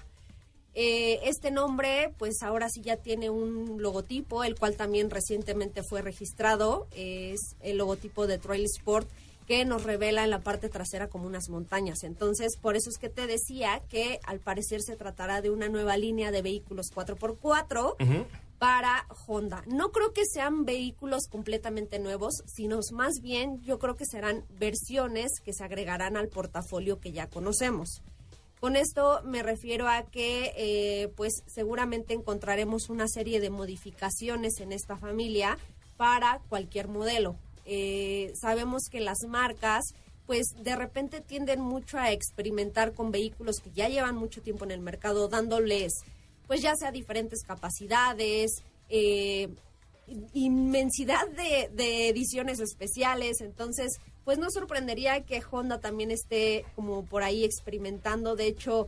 [0.75, 6.01] Eh, este nombre, pues ahora sí ya tiene un logotipo, el cual también recientemente fue
[6.01, 6.88] registrado.
[6.95, 9.10] Es el logotipo de Trail Sport
[9.49, 12.03] que nos revela en la parte trasera como unas montañas.
[12.03, 15.97] Entonces, por eso es que te decía que al parecer se tratará de una nueva
[15.97, 18.27] línea de vehículos 4x4
[18.60, 19.63] para Honda.
[19.65, 25.32] No creo que sean vehículos completamente nuevos, sino más bien yo creo que serán versiones
[25.43, 28.03] que se agregarán al portafolio que ya conocemos.
[28.60, 34.74] Con esto me refiero a que, eh, pues seguramente encontraremos una serie de modificaciones en
[34.74, 35.58] esta familia
[35.95, 37.38] para cualquier modelo.
[37.65, 39.93] Eh, sabemos que las marcas,
[40.26, 44.72] pues de repente tienden mucho a experimentar con vehículos que ya llevan mucho tiempo en
[44.72, 45.93] el mercado, dándoles,
[46.45, 49.48] pues ya sea diferentes capacidades, eh,
[50.34, 53.39] inmensidad de, de ediciones especiales.
[53.39, 58.36] Entonces, pues no sorprendería que Honda también esté como por ahí experimentando.
[58.36, 58.88] De hecho,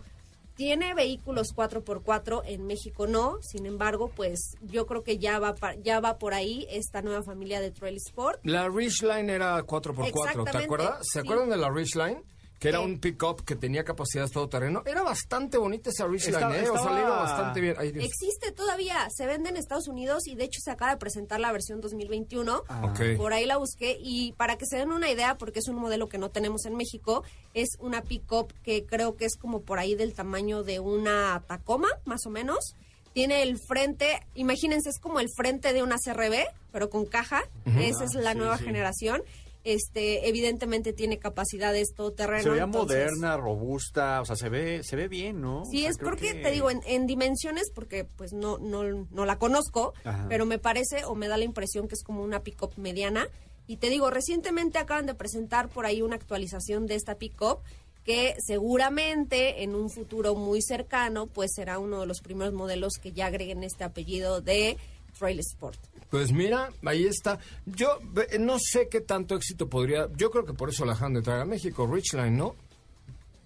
[0.55, 3.37] tiene vehículos 4x4, en México no.
[3.41, 7.59] Sin embargo, pues yo creo que ya va, ya va por ahí esta nueva familia
[7.61, 8.41] de Trail Sport.
[8.43, 10.99] La Ridgeline era 4x4, ¿te acuerdas?
[11.01, 11.25] ¿Se sí.
[11.25, 12.23] acuerdan de la Ridgeline?
[12.61, 14.83] Que era un pick-up que tenía capacidad todoterreno.
[14.85, 16.69] Era bastante bonita esa Estaba- ¿eh?
[16.69, 17.75] O sea, le iba estaba- bastante bien.
[17.79, 17.87] Ay.
[17.95, 21.51] Existe todavía, se vende en Estados Unidos y de hecho se acaba de presentar la
[21.51, 22.57] versión 2021.
[22.83, 23.17] Ok.
[23.17, 26.07] Por ahí la busqué y para que se den una idea, porque es un modelo
[26.07, 27.23] que no tenemos en México,
[27.55, 31.87] es una pick-up que creo que es como por ahí del tamaño de una Tacoma,
[32.05, 32.75] más o menos.
[33.13, 37.41] Tiene el frente, imagínense, es como el frente de una CRB, pero con caja.
[37.65, 38.63] Esa es la sí, nueva sí.
[38.63, 39.21] generación.
[39.63, 42.41] Este, evidentemente tiene capacidades todoterreno.
[42.43, 45.65] Se veía entonces- moderna, robusta, o sea, se ve, se ve bien, ¿no?
[45.65, 48.83] Sí, O sea, es porque, que- te digo, en, en dimensiones, porque pues no, no,
[48.83, 50.25] no la conozco, Ajá.
[50.29, 53.27] pero me parece o me da la impresión que es como una pick-up mediana.
[53.67, 57.59] Y te digo, recientemente acaban de presentar por ahí una actualización de esta pick-up
[58.03, 63.11] que seguramente en un futuro muy cercano pues será uno de los primeros modelos que
[63.11, 64.77] ya agreguen este apellido de
[65.21, 65.77] Trail Sport.
[66.09, 67.37] Pues mira, ahí está.
[67.67, 70.07] Yo ve- no sé qué tanto éxito podría.
[70.17, 72.55] Yo creo que por eso la dejaron de traer a México, Richline, ¿no?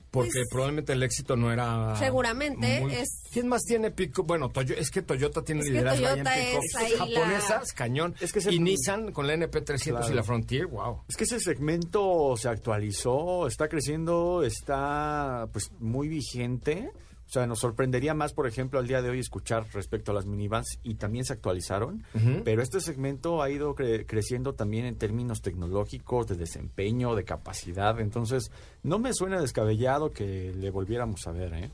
[0.09, 1.93] Porque Pues, probablemente el éxito no era.
[1.97, 4.23] seguramente, es- ¿Quién más tiene pico?
[4.23, 8.15] Bueno, Toyo- es que Toyota tiene Es liderazgo ahí en la- japonesas, cañón.
[8.21, 10.15] Es que se- y Nissan con la NP300 y Claro.
[10.15, 11.01] la Frontier, wow.
[11.09, 16.91] Es que ese segmento se actualizó, está creciendo, está pues muy vigente.
[17.27, 20.25] O sea, nos sorprendería más, por ejemplo, al día de hoy escuchar respecto a las
[20.27, 22.03] minivans y también se actualizaron.
[22.43, 27.99] Pero este segmento ha ido cre- creciendo también en términos tecnológicos, de desempeño, de capacidad.
[27.99, 28.51] Entonces,
[28.83, 31.71] no me suena descabellado que le volviéramos a ver, ¿eh?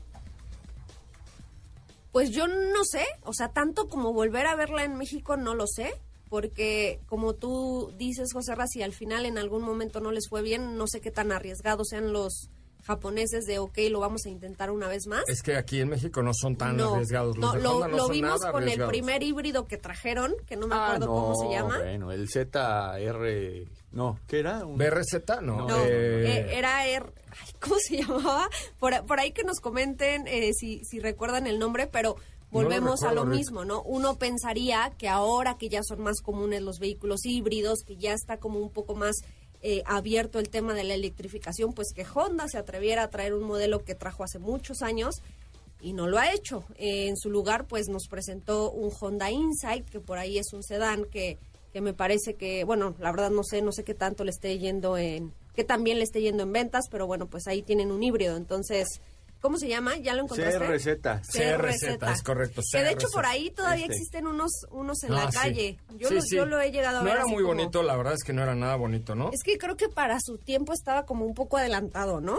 [2.12, 5.66] Pues yo no sé, o sea, tanto como volver a verla en México no lo
[5.66, 5.94] sé,
[6.28, 10.42] porque como tú dices, José Raz, si al final en algún momento no les fue
[10.42, 12.50] bien, no sé qué tan arriesgados sean los
[12.82, 15.22] japoneses de, ok, lo vamos a intentar una vez más.
[15.28, 17.36] Es que aquí en México no son tan no, arriesgados.
[17.38, 20.74] Los no, lo, no lo vimos con el primer híbrido que trajeron, que no me
[20.74, 21.78] Ah, acuerdo cómo se llama.
[21.78, 23.66] Bueno, el ZR...
[23.92, 24.64] No, ¿qué era?
[24.64, 25.68] Un- BRZ, no.
[25.68, 28.48] No, eh, eh, era er, ay, ¿cómo se llamaba?
[28.78, 32.16] Por, por ahí que nos comenten eh, si, si recuerdan el nombre, pero
[32.50, 33.38] volvemos a recuerdo, lo Rick.
[33.40, 33.82] mismo, ¿no?
[33.82, 38.38] Uno pensaría que ahora que ya son más comunes los vehículos híbridos, que ya está
[38.38, 39.16] como un poco más
[39.62, 43.44] eh, abierto el tema de la electrificación, pues que Honda se atreviera a traer un
[43.44, 45.22] modelo que trajo hace muchos años
[45.80, 46.64] y no lo ha hecho.
[46.76, 50.62] Eh, en su lugar, pues nos presentó un Honda Insight, que por ahí es un
[50.62, 51.38] sedán que,
[51.72, 54.58] que me parece que, bueno, la verdad no sé, no sé qué tanto le esté
[54.58, 58.02] yendo en, que también le esté yendo en ventas, pero bueno, pues ahí tienen un
[58.02, 58.36] híbrido.
[58.36, 59.00] Entonces,
[59.42, 59.96] ¿cómo se llama?
[59.98, 60.58] ¿Ya lo encontraste?
[60.58, 61.20] CRZ.
[61.30, 63.96] CRZ, es correcto, Que de hecho por ahí todavía Este.
[63.96, 65.36] existen unos, unos en Ah, la sí.
[65.38, 65.78] calle.
[65.98, 66.36] Yo, Sí, lo, sí.
[66.36, 67.12] yo lo he llegado a No ver.
[67.14, 69.30] era así muy como- bonito, la verdad es que no era nada bonito, ¿no?
[69.32, 72.38] Es que creo que para su tiempo estaba como un poco adelantado, ¿no?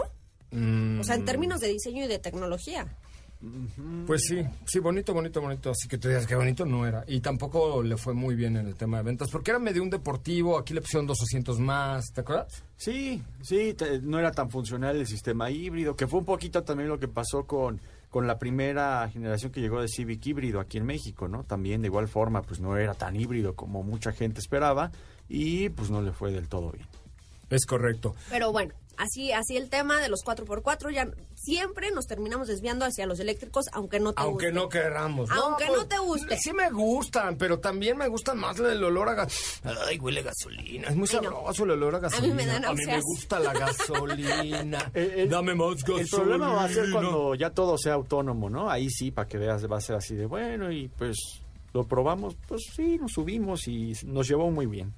[0.50, 2.86] Mm, O sea, en términos de diseño y de tecnología.
[4.06, 5.70] Pues sí, sí, bonito, bonito, bonito.
[5.70, 7.04] Así que tú digas que bonito no era.
[7.06, 9.90] Y tampoco le fue muy bien en el tema de ventas, porque era medio un
[9.90, 12.62] deportivo, aquí le pusieron dos asientos más, ¿te acuerdas?
[12.76, 16.88] Sí, sí, te- no era tan funcional el sistema híbrido, que fue un poquito también
[16.88, 20.86] lo que pasó con, con la primera generación que llegó de Civic híbrido aquí en
[20.86, 21.44] México, ¿no?
[21.44, 24.90] También de igual forma, pues no era tan híbrido como mucha gente esperaba
[25.28, 26.86] y pues no le fue del todo bien.
[27.50, 28.14] Es correcto.
[28.30, 33.06] Pero bueno, así así el tema de los 4x4, ya siempre nos terminamos desviando hacia
[33.06, 35.28] los eléctricos, aunque no te Aunque no queramos.
[35.28, 36.36] pues, Aunque no te guste.
[36.38, 39.60] Sí me gustan, pero también me gustan más el olor a gas.
[39.86, 40.88] Ay, huele a gasolina.
[40.88, 41.30] Es muy Ay, no.
[41.30, 42.34] sabroso el olor a gasolina.
[42.34, 44.90] me da A mí me gusta la gasolina.
[44.94, 46.00] El- el- Dame más gasolina.
[46.02, 48.70] El problema va a ser cuando ya todo sea autónomo, ¿no?
[48.70, 51.16] Ahí sí, para que veas, va a ser así de bueno y pues
[51.72, 54.94] lo probamos, pues sí, nos subimos y nos llevó muy bien.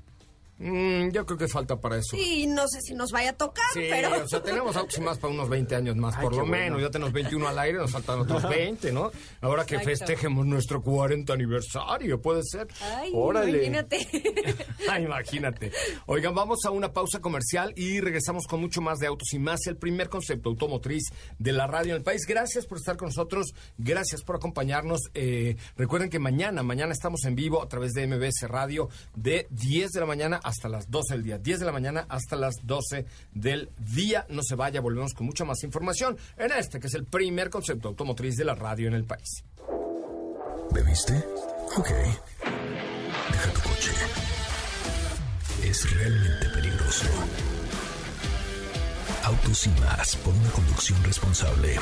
[0.59, 2.16] Mm, yo creo que falta para eso.
[2.16, 4.25] Sí, no sé si nos vaya a tocar, Sí, pero...
[4.25, 6.53] o sea, tenemos autos y más para unos 20 años más, Ay, por lo bueno.
[6.57, 6.81] menos.
[6.83, 9.11] Ya tenemos 21 al aire, nos faltan otros 20, ¿no?
[9.42, 12.69] Ahora que festejemos nuestro 40 aniversario, puede ser.
[12.81, 13.51] Ay, Órale.
[13.66, 14.09] imagínate.
[14.88, 15.73] Ah, imagínate.
[16.07, 19.66] Oigan, vamos a una pausa comercial y regresamos con mucho más de autos y más.
[19.66, 21.03] El primer concepto automotriz
[21.38, 22.23] de la radio en el país.
[22.27, 23.53] Gracias por estar con nosotros.
[23.79, 25.01] Gracias por acompañarnos.
[25.14, 29.90] Eh, recuerden que mañana, mañana estamos en vivo a través de MBS Radio de 10
[29.90, 31.39] de la mañana hasta las 12 del día.
[31.39, 34.27] 10 de la mañana hasta las 12 del día.
[34.29, 37.89] No se vaya, volvemos con mucha más información en este, que es el primer concepto
[37.89, 39.45] automotriz de la radio en el país.
[40.71, 41.15] ¿Bebiste?
[41.77, 41.89] Ok.
[41.89, 43.91] Deja tu coche.
[45.65, 47.07] Es realmente peligroso.
[49.25, 51.77] Autos y más por una conducción responsable.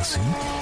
[0.00, 0.61] ¿Así?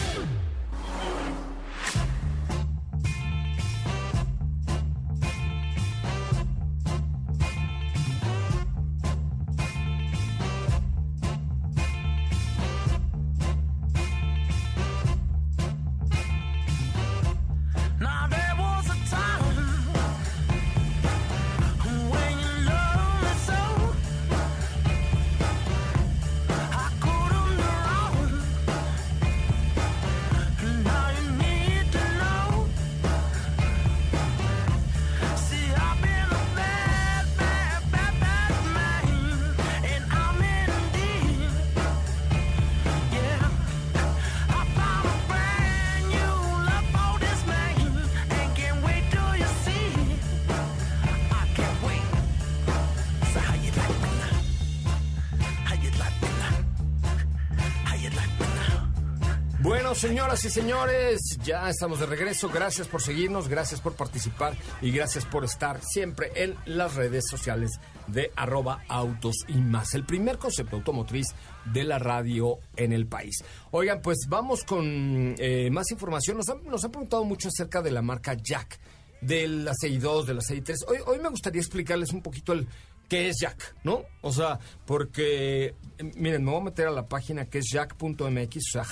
[59.95, 62.49] Señoras y señores, ya estamos de regreso.
[62.49, 67.71] Gracias por seguirnos, gracias por participar y gracias por estar siempre en las redes sociales
[68.07, 69.93] de arroba autos y más.
[69.93, 71.27] El primer concepto automotriz
[71.65, 73.43] de la radio en el país.
[73.71, 76.37] Oigan, pues vamos con eh, más información.
[76.37, 78.79] Nos han, nos han preguntado mucho acerca de la marca Jack,
[79.19, 80.85] de la CI2, de la CI3.
[80.87, 82.67] Hoy, hoy me gustaría explicarles un poquito el
[83.09, 84.05] qué es Jack, ¿no?
[84.21, 85.75] O sea, porque,
[86.15, 88.83] miren, me voy a meter a la página que es jack.mx, o sea,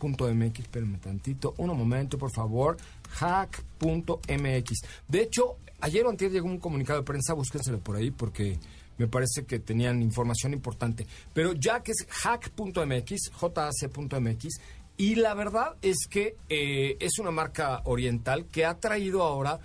[0.00, 2.76] hack.mx, espérenme tantito, un momento, por favor,
[3.10, 4.72] hack.mx.
[5.08, 8.58] De hecho, ayer o antier llegó un comunicado de prensa, búsquenselo por ahí porque
[8.98, 11.06] me parece que tenían información importante.
[11.32, 14.48] Pero Jack es hack.mx, jac.mx,
[14.96, 19.58] y la verdad es que eh, es una marca oriental que ha traído ahora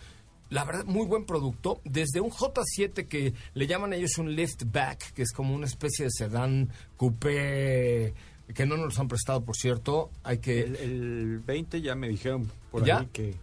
[0.50, 1.80] la verdad, muy buen producto.
[1.84, 6.12] Desde un J7 que le llaman ellos un liftback, que es como una especie de
[6.12, 8.14] sedán coupé
[8.54, 10.10] que no nos han prestado, por cierto.
[10.24, 10.62] Hay que...
[10.62, 13.00] El, el 20 ya me dijeron por ¿Ya?
[13.00, 13.36] ahí que,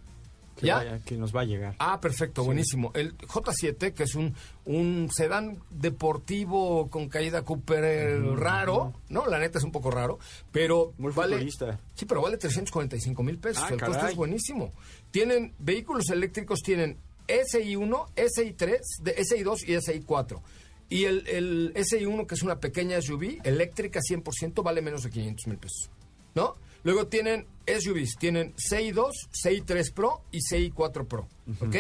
[0.57, 0.77] que, ¿Ya?
[0.77, 1.75] vaya- que nos va a llegar.
[1.79, 2.91] Ah, perfecto, buenísimo.
[2.95, 4.35] El J7, que es un,
[4.65, 9.27] un sedán deportivo con caída Cooper eh, raro, ¿no?
[9.27, 10.19] La neta es un poco raro,
[10.53, 11.35] pero Muy vale...
[11.35, 11.79] futurista.
[11.95, 13.63] Sí, pero vale 345 mil pesos.
[13.65, 14.11] Ah, el costo caray.
[14.13, 14.73] es buenísimo.
[15.11, 16.97] Tienen, vehículos eléctricos tienen
[17.29, 20.41] SI1, SI3, de SI2 y SI4.
[20.89, 25.47] Y el, el SI1, que es una pequeña SUV eléctrica 100%, vale menos de 500
[25.49, 25.91] mil pesos.
[26.35, 26.57] ¿No?
[26.85, 29.11] Luego tienen SUVs, tienen CI2,
[29.43, 31.29] CI3 Pro y CI4 Pro.
[31.61, 31.77] ¿Ok?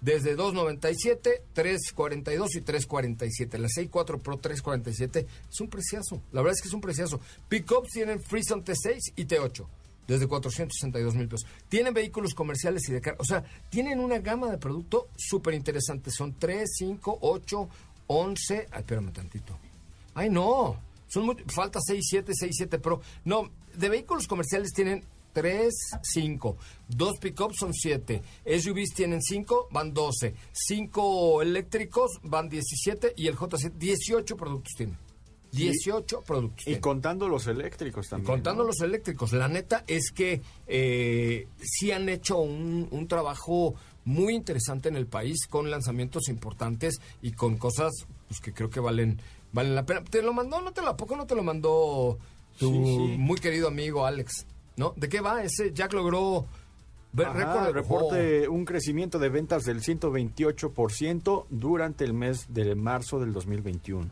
[0.00, 3.58] Desde 297, 342 y 347.
[3.58, 6.22] La CI4 Pro 347 es un preciazo.
[6.30, 7.20] La verdad es que es un preciazo.
[7.48, 9.66] Pickups tienen Freeson T6 y T8.
[10.06, 11.48] Desde 462 mil pesos.
[11.68, 13.18] Tienen vehículos comerciales y de carga.
[13.20, 16.12] O sea, tienen una gama de producto súper interesante.
[16.12, 17.68] Son 3, 5, 8,
[18.06, 18.68] 11.
[18.70, 19.58] Ay, espérame tantito.
[20.14, 20.76] Ay, no.
[21.08, 23.00] Son muy- falta 6, 7, 6, 7 Pro.
[23.24, 26.56] No, de vehículos comerciales tienen 3, 5.
[26.88, 28.22] Dos pickups son 7.
[28.44, 30.34] SUVs tienen 5, van 12.
[30.52, 34.96] 5 eléctricos van 17 y el J7 18 productos tienen.
[35.52, 36.62] 18 productos.
[36.62, 36.80] Y tienen.
[36.82, 38.26] contando los eléctricos Y también.
[38.26, 38.68] contando ¿no?
[38.68, 43.74] los eléctricos, la neta es que eh, sí han hecho un, un trabajo
[44.06, 47.92] muy interesante en el país con lanzamientos importantes y con cosas
[48.28, 49.20] pues, que creo que valen
[49.52, 50.02] valen la pena.
[50.04, 50.62] ¿Te lo mandó?
[50.62, 52.18] ¿No te lo, ¿A poco no te lo mandó
[52.58, 53.16] tu Sí, sí.
[53.18, 54.46] muy querido amigo Alex?
[54.76, 54.94] ¿No?
[54.96, 55.42] ¿De qué va?
[55.42, 56.46] Ese Jack logró
[57.24, 64.08] Ajá, reporte un crecimiento de ventas del 128% durante el mes de marzo del 2021.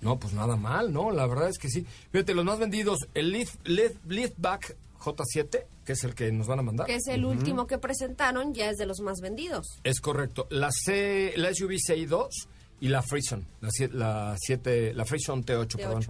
[0.00, 1.10] No, pues nada mal, ¿no?
[1.10, 1.86] La verdad es que sí.
[2.10, 6.60] Fíjate, los más vendidos, el Lift, Lift, Liftback J7, que es el que nos van
[6.60, 6.86] a mandar.
[6.86, 9.66] Que es el último que presentaron, ya es de los más vendidos.
[9.84, 10.46] Es correcto.
[10.50, 12.28] La C, la SUV CI2
[12.80, 16.06] y la Freeson, la, la 7, la Freeson T8, perdón.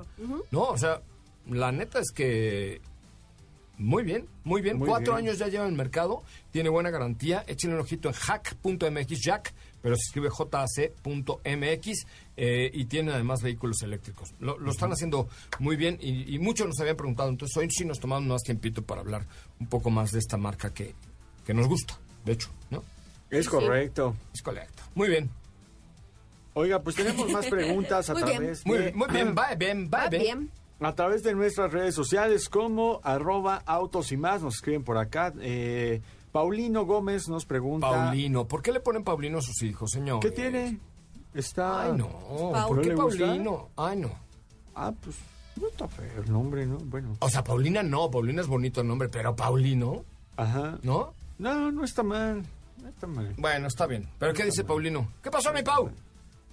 [0.51, 1.03] No, o sea,
[1.49, 2.81] la neta es que
[3.79, 4.79] muy bien, muy bien.
[4.79, 5.27] Muy Cuatro bien.
[5.27, 7.45] años ya lleva en el mercado, tiene buena garantía.
[7.47, 12.07] Échenle un ojito en hack.mx, jack, pero se escribe jac.mx
[12.37, 14.33] eh, y tiene además vehículos eléctricos.
[14.41, 15.29] Lo, lo están haciendo
[15.59, 18.83] muy bien y, y muchos nos habían preguntado, entonces hoy sí nos tomamos más tiempito
[18.83, 19.27] para hablar
[19.61, 20.95] un poco más de esta marca que,
[21.45, 22.83] que nos gusta, de hecho, ¿no?
[23.31, 24.15] Es Sí, correcto.
[24.35, 24.83] Es correcto.
[24.95, 25.31] Muy bien.
[26.55, 28.37] Oiga, pues tenemos más preguntas a Muy bien.
[28.37, 30.23] través Muy de- bien, muy bien, va bien, va Va bien.
[30.23, 30.51] bien.
[30.81, 35.33] A través de nuestras redes sociales como arroba autos y más, nos escriben por acá.
[35.41, 36.03] Eh,
[36.33, 37.91] Paulino Gómez nos pregunta...
[37.91, 40.21] Paulino, ¿por qué le ponen Paulino a sus hijos, señor?
[40.21, 40.81] ¿Qué tiene?
[41.35, 41.85] Está...
[41.85, 42.09] Ay, no.
[42.67, 42.93] ¿Por ¿No qué?
[42.93, 43.69] Paulino?
[43.77, 44.11] Ay, no.
[44.75, 45.17] Ah, pues
[45.61, 46.79] no está feo el nombre, ¿no?
[46.79, 47.17] Bueno.
[47.21, 50.05] O sea, Paulina no, Paulina es bonito el nombre, pero Paulino,
[50.37, 50.79] Ajá.
[50.83, 51.13] ¿no?
[51.39, 52.43] No, no está mal.
[52.83, 53.35] No está mal.
[53.37, 54.09] Bueno, está bien.
[54.19, 55.13] ¿Pero qué dice Paulino?
[55.23, 55.91] ¿Qué pasó, mi Pau?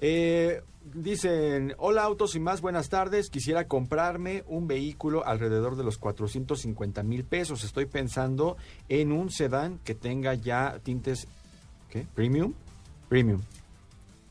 [0.02, 3.30] Eh, dicen, hola autos y más, buenas tardes.
[3.30, 7.64] Quisiera comprarme un vehículo alrededor de los 450 mil pesos.
[7.64, 8.58] Estoy pensando
[8.88, 11.28] en un sedán que tenga ya tintes,
[11.90, 12.06] ¿qué?
[12.16, 12.54] ¿Premium?
[13.08, 13.42] Premium.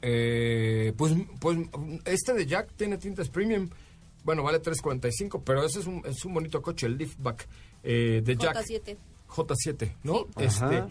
[0.01, 1.59] Eh, pues, pues
[2.05, 3.69] este de Jack tiene tintes premium.
[4.25, 7.49] Bueno, vale 3.45, pero ese es un, es un bonito coche, el liftback
[7.83, 8.57] eh, de Jack.
[8.57, 8.97] J7.
[9.29, 10.27] J7, ¿no?
[10.37, 10.45] Sí.
[10.45, 10.85] Este.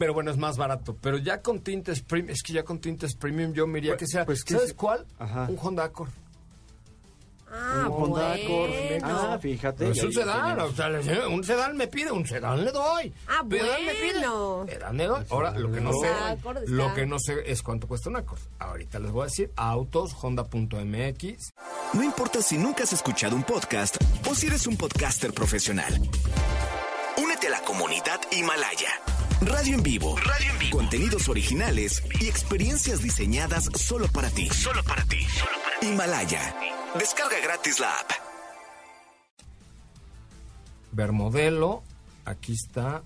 [0.00, 0.96] Pero bueno, es más barato.
[0.98, 3.98] Pero ya con tintes premium, es que ya con tintes premium yo me iría Pues-
[3.98, 4.74] que sea, pues, ¿qué ¿sabes es?
[4.74, 5.04] cuál?
[5.18, 5.46] Ajá.
[5.46, 6.08] Un Honda Accord.
[7.52, 8.70] Ah, un Honda Accord.
[8.70, 9.06] bueno.
[9.32, 9.78] Ah, fíjate.
[9.80, 10.88] Pero es un sedán, o sea,
[11.28, 13.12] un sedán me pide, un sedán le doy.
[13.28, 14.64] Ah, Sedán me pide, bueno.
[14.68, 15.24] sedán le doy.
[15.28, 18.40] Ahora, lo que no sé, Accord lo que no sé es cuánto cuesta un Accord.
[18.58, 21.50] Ahorita les voy a decir, autos, honda.mx.
[21.92, 23.96] No importa si nunca has escuchado un podcast
[24.26, 25.92] o si eres un podcaster profesional.
[27.22, 28.88] Únete a la comunidad Himalaya.
[29.42, 30.16] Radio en vivo.
[30.18, 30.76] Radio en vivo.
[30.76, 34.50] Contenidos originales y experiencias diseñadas solo para ti.
[34.50, 35.26] Solo para ti.
[35.80, 36.54] Himalaya.
[36.98, 38.10] Descarga gratis la app.
[40.92, 41.82] Ver modelo,
[42.26, 43.02] aquí está.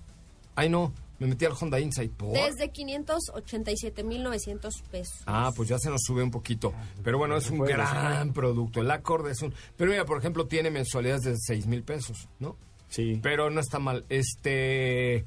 [0.55, 2.11] Ay, no, me metí al Honda Insight.
[2.11, 2.33] ¿por?
[2.33, 5.21] Desde 587.900 pesos.
[5.27, 6.73] Ah, pues ya se nos sube un poquito.
[7.01, 8.81] Pero bueno, es un gran producto.
[8.81, 9.53] El Accord es un...
[9.77, 12.57] Pero mira, por ejemplo, tiene mensualidades de 6 mil pesos, ¿no?
[12.89, 13.21] Sí.
[13.23, 14.03] Pero no está mal.
[14.09, 15.23] Este...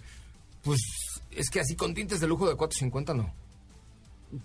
[0.68, 0.80] Pues
[1.30, 3.32] es que así con tintes de lujo de 450 no.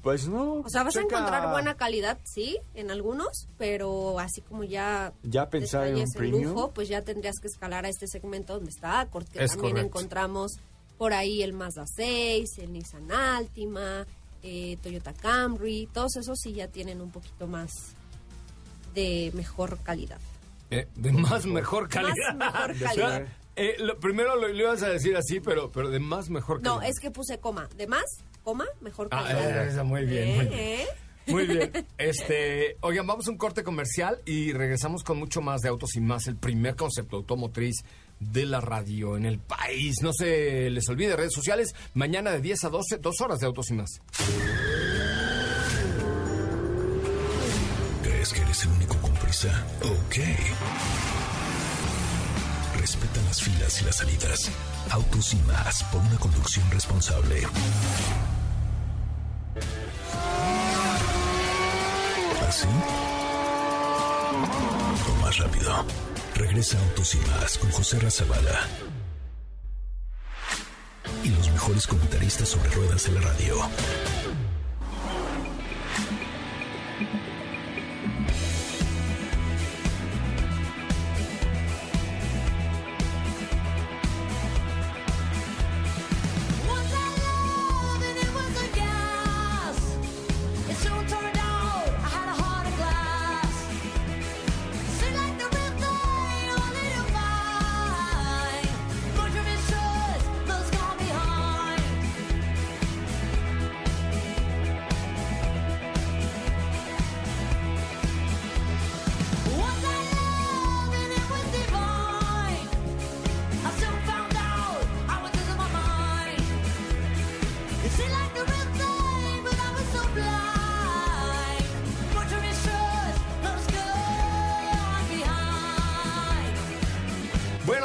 [0.01, 0.61] Pues no.
[0.61, 5.11] O sea, vas a encontrar buena calidad, sí, en algunos, pero así como ya...
[5.23, 6.43] Ya pensar en un premium.
[6.53, 9.73] lujo, pues ya tendrías que escalar a este segmento donde está Accord, que Es también
[9.73, 9.99] correcto.
[9.99, 10.53] encontramos
[10.97, 14.07] por ahí el Mazda 6, el Nissan Altima,
[14.41, 17.69] eh, Toyota Camry, todos esos sí ya tienen un poquito más
[18.95, 20.19] de mejor calidad.
[20.69, 22.33] Eh, de más mejor calidad.
[22.35, 23.27] mejor calidad.
[23.55, 26.81] Eh, lo- primero lo, lo ibas a decir así, pero, pero de más mejor calidad.
[26.81, 28.05] No, es que puse coma, de más,
[28.43, 29.65] coma, mejor Ah, calidad.
[29.65, 30.59] eh, esa, muy bien, muy bien.
[30.59, 30.85] Eh.
[31.27, 31.71] Muy bien.
[31.97, 36.01] Este, oigan, vamos a un corte comercial y regresamos con mucho más de Autos y
[36.01, 37.75] Más, el primer concepto automotriz
[38.19, 40.01] de la radio en el país.
[40.01, 43.69] No se les olvide redes sociales, mañana de 10 a 12, dos horas de Autos
[43.69, 44.01] y Más.
[48.01, 49.65] ¿Crees que eres el único con prisa?
[49.81, 50.17] Ok.
[53.43, 54.51] Filas y las salidas.
[54.89, 57.43] Autos y Más por una conducción responsable.
[62.47, 62.67] ¿Así?
[65.09, 65.85] O más rápido.
[66.35, 68.61] Regresa Autos y Más con José Razabala.
[71.25, 73.57] Y los mejores comentaristas sobre ruedas de la radio.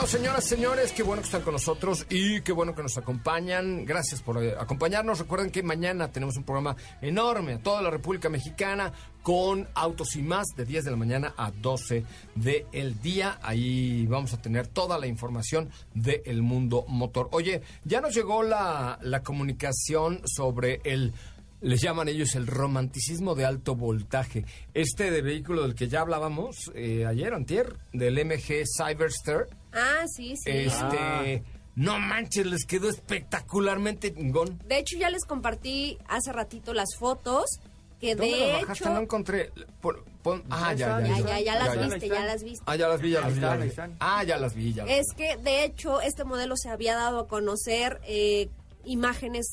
[0.09, 3.85] Señoras, señores, qué bueno que están con nosotros y qué bueno que nos acompañan.
[3.85, 5.19] Gracias por eh, acompañarnos.
[5.19, 8.93] Recuerden que mañana tenemos un programa enorme a toda la República Mexicana
[9.23, 12.05] con Autos y más de 10 de la mañana a 12
[12.35, 13.39] del día.
[13.43, 17.29] Ahí vamos a tener toda la información del mundo motor.
[17.33, 21.13] Oye, ya nos llegó la, la comunicación sobre el
[21.61, 24.45] les llaman ellos el romanticismo de alto voltaje.
[24.75, 29.49] Este de vehículo del que ya hablábamos eh, ayer, antier, del MG Cyberster.
[29.73, 30.51] Ah, sí, sí.
[30.51, 31.43] Este,
[31.75, 34.59] no manches, les quedó espectacularmente chingón.
[34.67, 37.61] De hecho, ya les compartí hace ratito las fotos
[38.01, 38.91] que ¿Dónde de lo hecho...
[38.91, 39.53] No encontré.
[39.81, 41.81] Pon- ah, ya, ya, Ya, ya, ya las ya.
[41.83, 42.65] viste, ya las viste.
[42.67, 43.41] Ah, ya las vi, ya las vi.
[43.41, 43.95] ya las vi.
[44.01, 45.01] Ah, ya las vi, ya las vi.
[45.01, 48.49] Es que, de hecho, este modelo se había dado a conocer eh,
[48.85, 49.47] imágenes,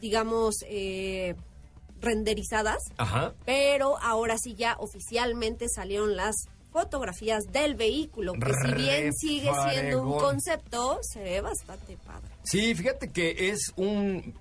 [0.00, 1.34] digamos, eh,
[2.00, 3.34] renderizadas, Ajá.
[3.44, 6.36] pero ahora sí ya oficialmente salieron las
[6.70, 12.28] fotografías del vehículo, que si bien sigue siendo un concepto, se ve bastante padre.
[12.44, 14.34] Sí, fíjate que es un.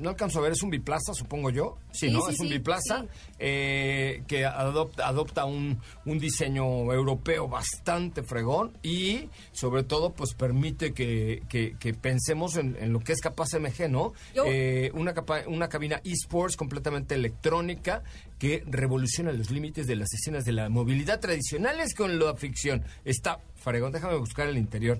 [0.00, 1.78] No alcanzo a ver, es un biplaza, supongo yo.
[1.92, 2.22] Sí, Sí, ¿no?
[2.22, 3.08] sí, es un biplaza sí.
[3.38, 10.92] eh, que adopta, adopta un, un diseño europeo bastante fregón y, sobre todo, pues permite
[10.92, 14.12] que, que- que pensemos en, en lo que es capaz MG, ¿no?
[14.46, 18.02] Eh, una, capa- una cabina eSports completamente electrónica
[18.38, 22.82] que revoluciona los límites de las escenas de la movilidad tradicionales con la ficción.
[23.04, 24.98] Está fregón, déjame buscar el interior.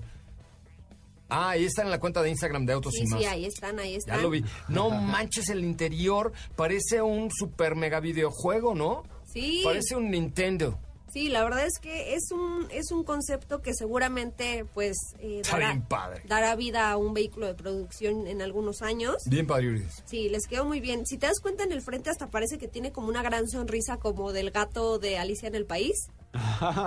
[1.33, 3.19] Ah, ahí está en la cuenta de Instagram de Autos Sí, y Más.
[3.21, 4.17] sí, ahí están, ahí están.
[4.17, 4.43] Ya lo vi.
[4.67, 9.03] No manches el interior, parece un super mega videojuego, ¿no?
[9.33, 9.61] Sí.
[9.63, 10.77] Parece un Nintendo.
[11.13, 15.57] Sí, la verdad es que es un es un concepto que seguramente pues eh, Está
[15.57, 16.21] bien padre.
[16.25, 19.15] dará vida a un vehículo de producción en algunos años.
[19.25, 20.03] Bien padre, Urias.
[20.05, 21.05] Sí, les quedó muy bien.
[21.05, 23.97] Si te das cuenta en el frente hasta parece que tiene como una gran sonrisa
[23.97, 25.95] como del gato de Alicia en el país.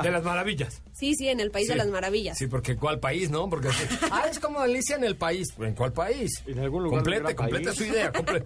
[0.03, 0.82] De las maravillas.
[0.92, 1.72] Sí, sí, en el país Sí.
[1.72, 2.38] de las maravillas.
[2.38, 3.49] Sí, porque ¿cuál país, no?
[3.51, 5.49] Porque así, ah, es como Alicia en el país.
[5.59, 6.30] ¿En cuál país?
[6.47, 7.78] En algún lugar Complete, complete país.
[7.78, 8.12] su idea.
[8.12, 8.45] comple-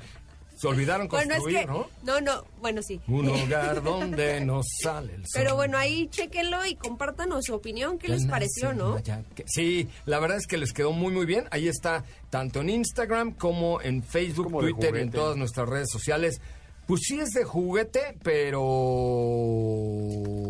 [0.57, 1.86] Se olvidaron Bueno, es construir, que ¿no?
[2.03, 3.01] no, no, bueno, sí.
[3.07, 5.30] Un lugar donde no sale el sol.
[5.34, 9.01] Pero bueno, ahí chéquenlo y compártanos su opinión, ¿qué les pareció, no?
[9.01, 11.44] Que- Sí, la verdad es que les quedó muy, muy bien.
[11.53, 15.90] Ahí está, tanto en Instagram como en Facebook, Como Twitter y en todas nuestras redes
[15.92, 16.40] sociales.
[16.89, 18.59] Pues sí es de juguete, pero...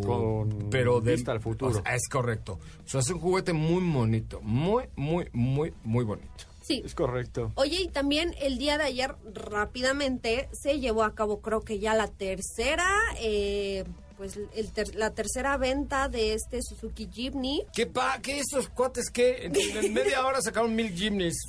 [0.06, 1.72] Con pero de, vista al futuro.
[1.72, 2.60] o sea, es correcto.
[2.84, 4.40] O sea, es un juguete muy bonito.
[4.40, 6.28] Muy, muy, muy, muy bonito.
[6.62, 6.80] Sí.
[6.84, 7.50] Es correcto.
[7.56, 11.96] Oye, y también el día de ayer rápidamente se llevó a cabo, creo que ya
[11.96, 12.86] la tercera,
[13.20, 13.82] eh,
[14.18, 17.64] pues el ter- la tercera venta de este Suzuki Jimny.
[17.72, 18.18] ¿Qué pa?
[18.20, 20.88] ¿Qué estos cuates que en, en media hora sacaron mil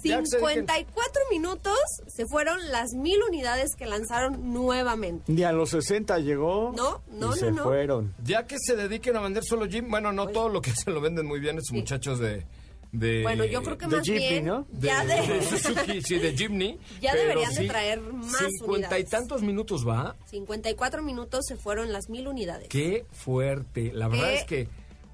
[0.04, 5.32] dejen- 54 minutos se fueron las mil unidades que lanzaron nuevamente.
[5.34, 6.72] Ni a los 60 llegó.
[6.78, 7.64] No, no, y no, se no.
[7.64, 8.14] fueron.
[8.24, 11.02] Ya que se dediquen a vender solo Jim, bueno, no todo lo que se lo
[11.02, 12.46] venden muy bien esos muchachos de,
[12.92, 14.66] de Bueno, yo creo que más Jeepney, bien ¿no?
[14.70, 16.80] de, ya de de, Suzuki, sí, de Jimny.
[17.02, 20.16] Ya deberían de traer más Cincuenta y tantos minutos va.
[20.26, 22.68] 54 minutos se fueron las mil unidades.
[22.70, 23.92] Qué fuerte.
[23.94, 24.36] La verdad ¿Qué?
[24.36, 24.68] es que.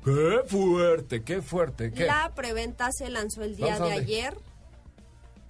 [0.03, 1.91] Qué fuerte, qué fuerte.
[1.91, 2.05] Qué.
[2.05, 4.37] La preventa se lanzó el día ¿Vamos a de ayer.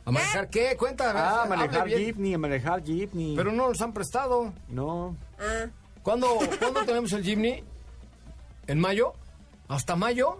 [0.05, 0.77] ¿A manejar qué?
[0.77, 1.19] Cuéntame.
[1.19, 3.35] Ah, hable manejar jeepney, manejar jeepney.
[3.35, 4.53] Pero no nos han prestado.
[4.69, 5.17] No.
[5.39, 5.67] Ah,
[6.03, 7.63] ¿Cuándo, ¿cuándo tenemos el Jimny?
[8.67, 9.13] ¿En mayo?
[9.67, 10.39] ¿Hasta mayo?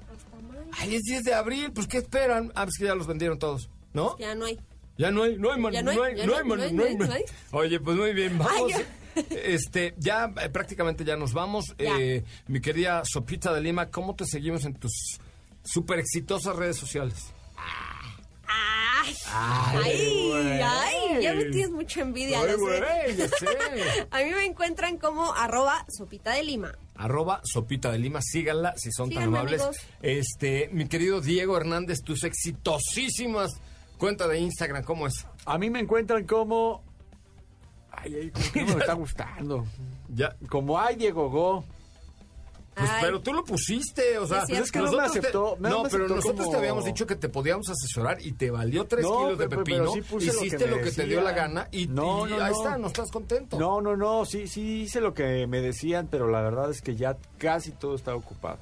[0.78, 2.51] Ay, es 10 de abril, pues ¿qué esperan?
[2.55, 4.17] Ah, pues que ya los vendieron todos, ¿no?
[4.17, 4.59] Ya no hay.
[4.97, 5.91] Ya no hay, no hay, no hay, no
[6.84, 7.23] hay, no hay.
[7.51, 8.71] Oye, pues muy bien, vamos.
[9.30, 11.73] Este, ya eh, prácticamente ya nos vamos.
[11.78, 11.97] Ya.
[11.99, 15.19] Eh, mi querida Sopita de Lima, ¿cómo te seguimos en tus
[15.63, 17.34] súper exitosas redes sociales?
[19.05, 22.41] Ay, ay, ay, ya me tienes mucha envidia.
[22.41, 23.47] Ay, güey, ya sé.
[24.11, 26.78] A mí me encuentran como arroba sopita de lima.
[26.95, 29.61] Arroba Sopita de Lima, síganla si son tan amables.
[29.61, 29.81] amigos.
[30.01, 33.51] Este, mi querido Diego Hernández, tus exitosísimas
[33.97, 35.25] cuenta de Instagram, ¿cómo es?
[35.45, 36.83] A mí me encuentran como...
[37.91, 39.65] Ay, ay, como que no me está gustando.
[40.07, 41.65] Ya, Como ay, Diego Go.
[42.76, 43.03] Pues, Ay.
[43.05, 45.89] pero tú lo pusiste, o sea, Sí, es que no me te- aceptó, no me
[45.89, 49.03] pero aceptó nosotros como- te habíamos dicho que te podíamos asesorar y te valió tres
[49.05, 51.21] No, kilos de pero- pero pepino, sí puse lo que hiciste lo que, te dio
[51.21, 52.57] la gana y, No, y no, ahí no.
[52.57, 53.57] está, no estás contento.
[53.57, 56.95] No, no, no, sí, sí hice lo que me decían, pero la verdad es que
[56.97, 58.57] ya casi todo está ocupado.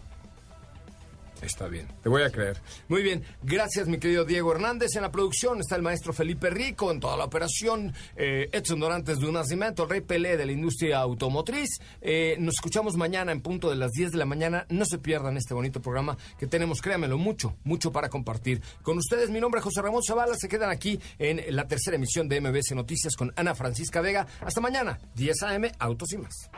[1.43, 2.61] Está bien, te voy a creer.
[2.87, 4.95] Muy bien, gracias mi querido Diego Hernández.
[4.95, 9.19] En la producción está el maestro Felipe Rico, en toda la operación eh, Edson Dorantes
[9.19, 11.69] de un nacimiento, el rey Pelé de la industria automotriz.
[12.01, 14.65] Eh, nos escuchamos mañana en punto de las 10 de la mañana.
[14.69, 18.61] No se pierdan este bonito programa que tenemos, créanmelo, mucho, mucho para compartir.
[18.81, 20.35] Con ustedes, mi nombre es José Ramón Zavala.
[20.37, 24.25] Se quedan aquí en la tercera emisión de MBS Noticias con Ana Francisca Vega.
[24.41, 26.49] Hasta mañana, 10 a.m., Autos y más.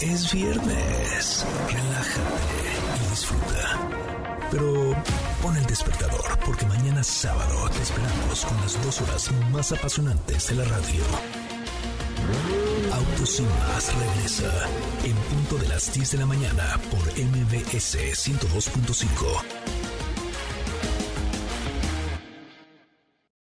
[0.00, 1.46] Es viernes.
[1.68, 2.71] Relájate
[3.12, 3.78] disfruta.
[4.50, 4.96] Pero
[5.42, 10.54] pon el despertador porque mañana sábado te esperamos con las dos horas más apasionantes de
[10.54, 11.02] la radio.
[12.92, 14.50] Autos y más regresa
[15.04, 19.81] en punto de las 10 de la mañana por MBS 102.5.